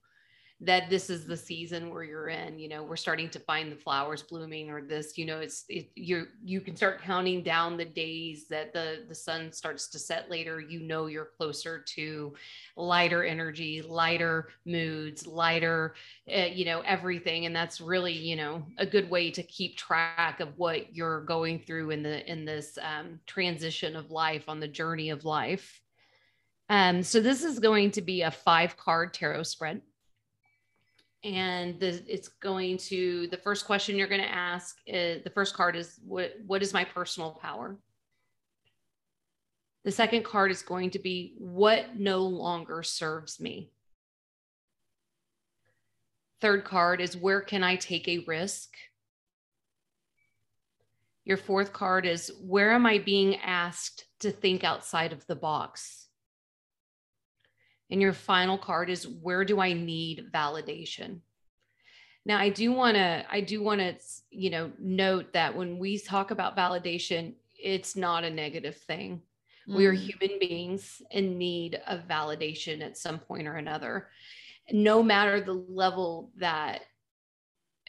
that 0.65 0.89
this 0.89 1.09
is 1.09 1.25
the 1.25 1.37
season 1.37 1.89
where 1.89 2.03
you're 2.03 2.29
in 2.29 2.57
you 2.57 2.69
know 2.69 2.83
we're 2.83 2.95
starting 2.95 3.29
to 3.29 3.39
find 3.39 3.71
the 3.71 3.75
flowers 3.75 4.23
blooming 4.23 4.69
or 4.69 4.81
this 4.81 5.17
you 5.17 5.25
know 5.25 5.39
it's 5.39 5.65
it, 5.69 5.89
you 5.95 6.25
you 6.43 6.61
can 6.61 6.75
start 6.75 7.01
counting 7.01 7.43
down 7.43 7.77
the 7.77 7.85
days 7.85 8.47
that 8.47 8.73
the 8.73 9.03
the 9.07 9.15
sun 9.15 9.51
starts 9.51 9.87
to 9.89 9.99
set 9.99 10.29
later. 10.29 10.59
You 10.59 10.81
know 10.81 11.07
you're 11.07 11.29
closer 11.37 11.79
to 11.95 12.33
lighter 12.75 13.23
energy 13.23 13.81
lighter 13.81 14.49
moods 14.65 15.27
lighter 15.27 15.95
uh, 16.33 16.45
you 16.45 16.65
know 16.65 16.81
everything. 16.81 17.45
And 17.45 17.55
that's 17.55 17.81
really 17.81 18.13
you 18.13 18.35
know 18.35 18.63
a 18.77 18.85
good 18.85 19.09
way 19.09 19.31
to 19.31 19.43
keep 19.43 19.77
track 19.77 20.39
of 20.39 20.57
what 20.57 20.95
you're 20.95 21.21
going 21.21 21.59
through 21.59 21.91
in 21.91 22.03
the 22.03 22.29
in 22.31 22.45
this 22.45 22.77
um, 22.81 23.19
transition 23.25 23.95
of 23.95 24.11
life 24.11 24.47
on 24.47 24.59
the 24.59 24.67
journey 24.67 25.09
of 25.09 25.25
life. 25.25 25.79
Um, 26.69 27.03
so 27.03 27.19
this 27.19 27.43
is 27.43 27.59
going 27.59 27.91
to 27.91 28.01
be 28.01 28.21
a 28.21 28.31
five 28.31 28.77
card 28.77 29.13
tarot 29.13 29.43
spread 29.43 29.81
and 31.23 31.79
the, 31.79 32.03
it's 32.07 32.27
going 32.27 32.77
to 32.77 33.27
the 33.27 33.37
first 33.37 33.65
question 33.65 33.95
you're 33.95 34.07
going 34.07 34.21
to 34.21 34.31
ask 34.31 34.77
is, 34.85 35.23
the 35.23 35.29
first 35.29 35.55
card 35.55 35.75
is 35.75 35.99
what 36.05 36.33
what 36.45 36.61
is 36.61 36.73
my 36.73 36.83
personal 36.83 37.31
power? 37.31 37.77
The 39.85 39.91
second 39.91 40.23
card 40.23 40.51
is 40.51 40.61
going 40.61 40.91
to 40.91 40.99
be 40.99 41.35
what 41.37 41.97
no 41.97 42.19
longer 42.19 42.83
serves 42.83 43.39
me. 43.39 43.71
Third 46.41 46.65
card 46.65 46.99
is 46.99 47.15
where 47.15 47.41
can 47.41 47.63
i 47.63 47.77
take 47.77 48.07
a 48.07 48.23
risk? 48.27 48.69
Your 51.25 51.37
fourth 51.37 51.71
card 51.71 52.05
is 52.05 52.33
where 52.41 52.73
am 52.73 52.85
i 52.85 52.97
being 52.97 53.37
asked 53.37 54.05
to 54.19 54.31
think 54.31 54.65
outside 54.65 55.13
of 55.13 55.25
the 55.27 55.35
box 55.35 56.02
and 57.89 58.01
your 58.01 58.13
final 58.13 58.57
card 58.57 58.89
is 58.89 59.07
where 59.07 59.45
do 59.45 59.59
I 59.59 59.73
need 59.73 60.31
validation? 60.33 61.19
Now, 62.25 62.37
I 62.37 62.49
do 62.49 62.71
want 62.71 62.95
to, 62.95 63.25
I 63.29 63.41
do 63.41 63.61
want 63.61 63.81
to, 63.81 63.95
you 64.29 64.49
know, 64.49 64.71
note 64.79 65.33
that 65.33 65.55
when 65.55 65.77
we 65.77 65.99
talk 65.99 66.31
about 66.31 66.55
validation, 66.55 67.33
it's 67.61 67.95
not 67.95 68.23
a 68.23 68.29
negative 68.29 68.77
thing. 68.77 69.21
Mm. 69.67 69.75
We 69.75 69.85
are 69.85 69.93
mm. 69.93 69.97
human 69.97 70.39
beings 70.39 71.01
in 71.11 71.37
need 71.37 71.81
of 71.87 72.07
validation 72.07 72.81
at 72.81 72.97
some 72.97 73.19
point 73.19 73.47
or 73.47 73.55
another. 73.55 74.07
No 74.71 75.03
matter 75.03 75.41
the 75.41 75.53
level 75.53 76.31
that 76.37 76.83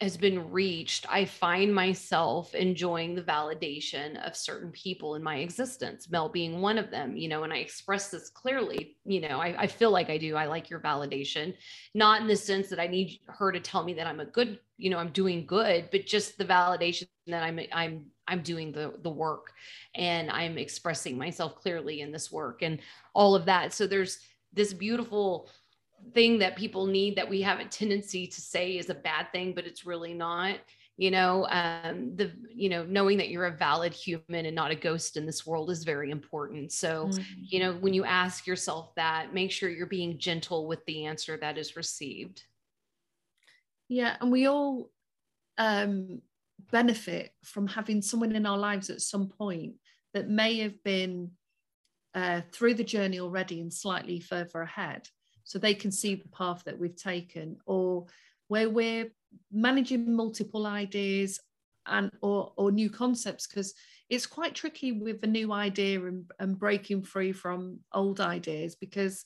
has 0.00 0.16
been 0.16 0.50
reached, 0.50 1.06
I 1.08 1.24
find 1.24 1.72
myself 1.72 2.52
enjoying 2.54 3.14
the 3.14 3.22
validation 3.22 4.20
of 4.26 4.36
certain 4.36 4.72
people 4.72 5.14
in 5.14 5.22
my 5.22 5.36
existence, 5.36 6.10
Mel 6.10 6.28
being 6.28 6.60
one 6.60 6.78
of 6.78 6.90
them, 6.90 7.16
you 7.16 7.28
know, 7.28 7.44
and 7.44 7.52
I 7.52 7.58
express 7.58 8.10
this 8.10 8.28
clearly, 8.28 8.96
you 9.04 9.20
know, 9.20 9.40
I, 9.40 9.54
I, 9.62 9.66
feel 9.68 9.92
like 9.92 10.10
I 10.10 10.18
do. 10.18 10.34
I 10.34 10.46
like 10.46 10.68
your 10.68 10.80
validation, 10.80 11.54
not 11.94 12.20
in 12.20 12.26
the 12.26 12.34
sense 12.34 12.68
that 12.70 12.80
I 12.80 12.88
need 12.88 13.20
her 13.28 13.52
to 13.52 13.60
tell 13.60 13.84
me 13.84 13.94
that 13.94 14.08
I'm 14.08 14.18
a 14.18 14.26
good, 14.26 14.58
you 14.78 14.90
know, 14.90 14.98
I'm 14.98 15.10
doing 15.10 15.46
good, 15.46 15.88
but 15.92 16.06
just 16.06 16.38
the 16.38 16.44
validation 16.44 17.06
that 17.28 17.44
I'm, 17.44 17.60
I'm, 17.72 18.06
I'm 18.26 18.42
doing 18.42 18.72
the, 18.72 18.94
the 19.02 19.10
work 19.10 19.52
and 19.94 20.28
I'm 20.28 20.58
expressing 20.58 21.16
myself 21.16 21.54
clearly 21.54 22.00
in 22.00 22.10
this 22.10 22.32
work 22.32 22.62
and 22.62 22.80
all 23.14 23.36
of 23.36 23.44
that. 23.44 23.72
So 23.72 23.86
there's 23.86 24.18
this 24.52 24.72
beautiful 24.72 25.48
thing 26.12 26.38
that 26.38 26.56
people 26.56 26.86
need 26.86 27.16
that 27.16 27.28
we 27.28 27.42
have 27.42 27.60
a 27.60 27.64
tendency 27.64 28.26
to 28.26 28.40
say 28.40 28.76
is 28.78 28.90
a 28.90 28.94
bad 28.94 29.30
thing, 29.32 29.54
but 29.54 29.66
it's 29.66 29.86
really 29.86 30.14
not. 30.14 30.58
You 30.96 31.10
know, 31.10 31.44
um, 31.50 32.14
the 32.14 32.30
you 32.54 32.68
know 32.68 32.84
knowing 32.84 33.18
that 33.18 33.28
you're 33.28 33.46
a 33.46 33.56
valid 33.56 33.92
human 33.92 34.46
and 34.46 34.54
not 34.54 34.70
a 34.70 34.76
ghost 34.76 35.16
in 35.16 35.26
this 35.26 35.44
world 35.44 35.70
is 35.70 35.82
very 35.82 36.10
important. 36.10 36.70
So, 36.70 37.06
mm-hmm. 37.06 37.22
you 37.36 37.58
know, 37.58 37.72
when 37.72 37.94
you 37.94 38.04
ask 38.04 38.46
yourself 38.46 38.94
that, 38.94 39.34
make 39.34 39.50
sure 39.50 39.68
you're 39.68 39.86
being 39.86 40.18
gentle 40.18 40.68
with 40.68 40.84
the 40.86 41.06
answer 41.06 41.36
that 41.36 41.58
is 41.58 41.74
received. 41.74 42.44
Yeah, 43.88 44.16
and 44.20 44.30
we 44.30 44.46
all 44.46 44.90
um, 45.58 46.22
benefit 46.70 47.32
from 47.42 47.66
having 47.66 48.00
someone 48.00 48.36
in 48.36 48.46
our 48.46 48.58
lives 48.58 48.88
at 48.88 49.00
some 49.00 49.28
point 49.28 49.74
that 50.12 50.28
may 50.28 50.58
have 50.58 50.80
been 50.84 51.32
uh, 52.14 52.42
through 52.52 52.74
the 52.74 52.84
journey 52.84 53.18
already 53.18 53.60
and 53.60 53.74
slightly 53.74 54.20
further 54.20 54.62
ahead 54.62 55.08
so 55.44 55.58
they 55.58 55.74
can 55.74 55.92
see 55.92 56.14
the 56.14 56.28
path 56.28 56.62
that 56.64 56.78
we've 56.78 56.96
taken 56.96 57.58
or 57.66 58.06
where 58.48 58.68
we're 58.68 59.10
managing 59.52 60.14
multiple 60.14 60.66
ideas 60.66 61.38
and 61.86 62.10
or, 62.22 62.52
or 62.56 62.72
new 62.72 62.90
concepts 62.90 63.46
because 63.46 63.74
it's 64.08 64.26
quite 64.26 64.54
tricky 64.54 64.92
with 64.92 65.22
a 65.22 65.26
new 65.26 65.52
idea 65.52 66.02
and, 66.04 66.24
and 66.38 66.58
breaking 66.58 67.02
free 67.02 67.32
from 67.32 67.78
old 67.92 68.20
ideas 68.20 68.74
because 68.74 69.24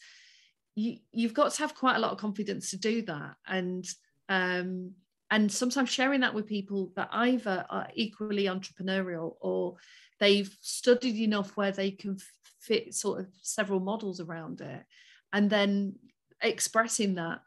you, 0.75 0.99
you've 1.13 1.35
got 1.35 1.53
to 1.53 1.63
have 1.63 1.75
quite 1.75 1.97
a 1.97 2.01
lot 2.01 2.13
of 2.13 2.19
confidence 2.19 2.71
to 2.71 2.77
do 2.77 3.03
that. 3.03 3.35
And 3.47 3.87
um, 4.29 4.93
and 5.31 5.51
sometimes 5.51 5.91
sharing 5.91 6.21
that 6.21 6.33
with 6.35 6.47
people 6.47 6.93
that 6.97 7.09
either 7.13 7.67
are 7.69 7.89
equally 7.95 8.45
entrepreneurial 8.45 9.35
or 9.41 9.77
they've 10.21 10.57
studied 10.61 11.17
enough 11.17 11.57
where 11.57 11.73
they 11.73 11.91
can 11.91 12.17
fit 12.61 12.95
sort 12.95 13.21
of 13.21 13.27
several 13.43 13.81
models 13.81 14.21
around 14.21 14.61
it 14.63 14.85
and 15.33 15.51
then 15.51 15.95
expressing 16.43 17.15
that 17.17 17.41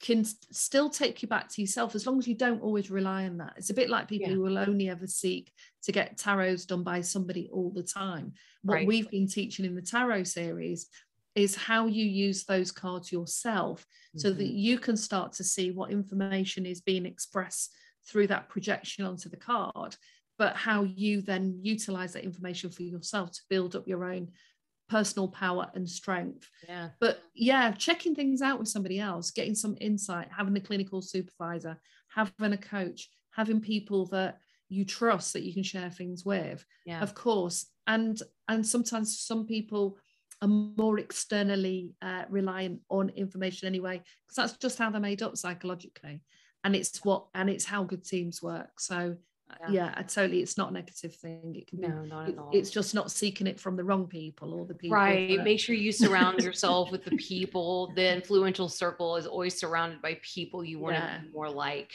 can 0.00 0.24
still 0.24 0.90
take 0.90 1.22
you 1.22 1.28
back 1.28 1.48
to 1.48 1.62
yourself 1.62 1.94
as 1.94 2.06
long 2.06 2.18
as 2.18 2.28
you 2.28 2.34
don't 2.34 2.62
always 2.62 2.90
rely 2.90 3.24
on 3.24 3.38
that. 3.38 3.54
It's 3.56 3.70
a 3.70 3.74
bit 3.74 3.88
like 3.88 4.08
people 4.08 4.28
yeah. 4.28 4.34
who 4.34 4.42
will 4.42 4.58
only 4.58 4.88
ever 4.90 5.06
seek 5.06 5.50
to 5.84 5.92
get 5.92 6.18
tarots 6.18 6.66
done 6.66 6.82
by 6.82 7.00
somebody 7.00 7.48
all 7.52 7.70
the 7.70 7.82
time. 7.82 8.34
What 8.62 8.74
right. 8.74 8.86
we've 8.86 9.10
been 9.10 9.28
teaching 9.28 9.64
in 9.64 9.74
the 9.74 9.82
tarot 9.82 10.24
series 10.24 10.88
is 11.34 11.56
how 11.56 11.86
you 11.86 12.04
use 12.04 12.44
those 12.44 12.70
cards 12.70 13.10
yourself 13.10 13.80
mm-hmm. 13.80 14.18
so 14.18 14.30
that 14.30 14.44
mm-hmm. 14.44 14.56
you 14.56 14.78
can 14.78 14.96
start 14.96 15.32
to 15.34 15.44
see 15.44 15.70
what 15.70 15.90
information 15.90 16.66
is 16.66 16.80
being 16.80 17.06
expressed 17.06 17.74
through 18.06 18.26
that 18.26 18.48
projection 18.48 19.04
onto 19.04 19.28
the 19.28 19.36
card 19.36 19.96
but 20.38 20.56
how 20.56 20.82
you 20.82 21.22
then 21.22 21.58
utilize 21.62 22.12
that 22.12 22.24
information 22.24 22.70
for 22.70 22.82
yourself 22.82 23.30
to 23.32 23.40
build 23.48 23.76
up 23.76 23.86
your 23.86 24.04
own 24.04 24.28
personal 24.88 25.28
power 25.28 25.70
and 25.74 25.88
strength. 25.88 26.48
Yeah. 26.68 26.90
But 27.00 27.20
yeah, 27.34 27.72
checking 27.72 28.14
things 28.14 28.42
out 28.42 28.58
with 28.58 28.68
somebody 28.68 28.98
else, 29.00 29.30
getting 29.30 29.54
some 29.54 29.76
insight, 29.80 30.28
having 30.36 30.56
a 30.56 30.60
clinical 30.60 31.02
supervisor, 31.02 31.78
having 32.14 32.52
a 32.52 32.58
coach, 32.58 33.08
having 33.32 33.60
people 33.60 34.06
that 34.06 34.38
you 34.68 34.84
trust 34.84 35.32
that 35.32 35.42
you 35.42 35.52
can 35.52 35.62
share 35.62 35.90
things 35.90 36.24
with. 36.24 36.64
Yeah. 36.86 37.00
Of 37.00 37.14
course. 37.14 37.66
And 37.86 38.20
and 38.48 38.66
sometimes 38.66 39.20
some 39.20 39.46
people 39.46 39.98
are 40.42 40.48
more 40.48 40.98
externally 40.98 41.92
uh, 42.02 42.24
reliant 42.28 42.80
on 42.90 43.10
information 43.10 43.66
anyway, 43.68 44.02
because 44.26 44.36
that's 44.36 44.58
just 44.58 44.78
how 44.78 44.90
they're 44.90 45.00
made 45.00 45.22
up 45.22 45.36
psychologically. 45.36 46.22
And 46.64 46.74
it's 46.74 47.04
what 47.04 47.26
and 47.34 47.48
it's 47.50 47.64
how 47.64 47.84
good 47.84 48.04
teams 48.04 48.42
work. 48.42 48.80
So 48.80 49.16
yeah. 49.68 49.94
yeah, 49.96 50.02
totally. 50.02 50.40
It's 50.40 50.56
not 50.56 50.70
a 50.70 50.74
negative 50.74 51.14
thing. 51.14 51.54
It 51.56 51.66
can 51.66 51.80
no, 51.80 51.88
be, 51.88 52.08
not 52.08 52.28
at 52.28 52.38
all. 52.38 52.50
It's 52.52 52.70
just 52.70 52.94
not 52.94 53.10
seeking 53.10 53.46
it 53.46 53.60
from 53.60 53.76
the 53.76 53.84
wrong 53.84 54.06
people 54.06 54.54
or 54.54 54.66
the 54.66 54.74
people. 54.74 54.96
Right. 54.96 55.36
That... 55.36 55.44
Make 55.44 55.60
sure 55.60 55.74
you 55.74 55.92
surround 55.92 56.42
yourself 56.42 56.90
with 56.90 57.04
the 57.04 57.16
people. 57.16 57.92
The 57.94 58.14
influential 58.14 58.68
circle 58.68 59.16
is 59.16 59.26
always 59.26 59.58
surrounded 59.58 60.02
by 60.02 60.18
people 60.22 60.64
you 60.64 60.78
want 60.78 60.96
yeah. 60.96 61.16
to 61.16 61.22
be 61.22 61.30
more 61.30 61.50
like, 61.50 61.92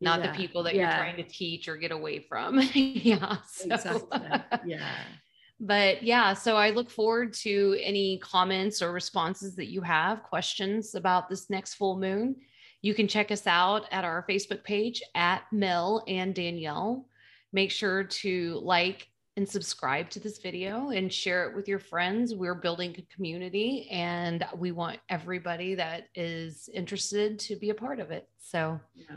not 0.00 0.20
yeah. 0.20 0.30
the 0.30 0.36
people 0.36 0.62
that 0.64 0.74
you're 0.74 0.86
trying 0.86 1.16
to 1.16 1.22
teach 1.22 1.68
or 1.68 1.76
get 1.76 1.92
away 1.92 2.20
from. 2.20 2.60
yeah. 2.74 3.36
So. 3.46 3.74
Exactly. 3.74 4.18
Yeah. 4.66 4.88
but 5.60 6.02
yeah, 6.02 6.34
so 6.34 6.56
I 6.56 6.70
look 6.70 6.90
forward 6.90 7.34
to 7.34 7.78
any 7.82 8.18
comments 8.18 8.82
or 8.82 8.92
responses 8.92 9.54
that 9.56 9.66
you 9.66 9.80
have, 9.82 10.22
questions 10.22 10.94
about 10.94 11.28
this 11.28 11.50
next 11.50 11.74
full 11.74 11.98
moon. 11.98 12.36
You 12.82 12.94
can 12.94 13.06
check 13.06 13.30
us 13.30 13.46
out 13.46 13.86
at 13.92 14.04
our 14.04 14.26
Facebook 14.28 14.64
page 14.64 15.02
at 15.14 15.44
Mel 15.52 16.02
and 16.08 16.34
Danielle. 16.34 17.06
Make 17.52 17.70
sure 17.70 18.02
to 18.02 18.60
like 18.64 19.08
and 19.36 19.48
subscribe 19.48 20.10
to 20.10 20.20
this 20.20 20.38
video 20.38 20.90
and 20.90 21.10
share 21.10 21.48
it 21.48 21.54
with 21.56 21.68
your 21.68 21.78
friends. 21.78 22.34
We're 22.34 22.56
building 22.56 22.94
a 22.98 23.14
community 23.14 23.88
and 23.90 24.44
we 24.56 24.72
want 24.72 24.98
everybody 25.08 25.76
that 25.76 26.08
is 26.14 26.68
interested 26.74 27.38
to 27.40 27.56
be 27.56 27.70
a 27.70 27.74
part 27.74 28.00
of 28.00 28.10
it. 28.10 28.28
So, 28.38 28.80
yeah. 28.94 29.16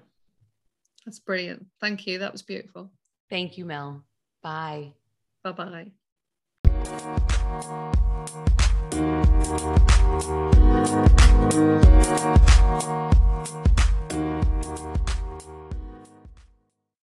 That's 1.06 1.20
brilliant. 1.20 1.66
Thank 1.82 2.08
you. 2.08 2.20
That 2.20 2.32
was 2.32 2.42
beautiful. 2.42 2.92
Thank 3.30 3.58
you, 3.58 3.66
Mel. 3.66 4.04
Bye. 4.42 4.94
Bye 5.44 5.52
bye. 5.52 5.92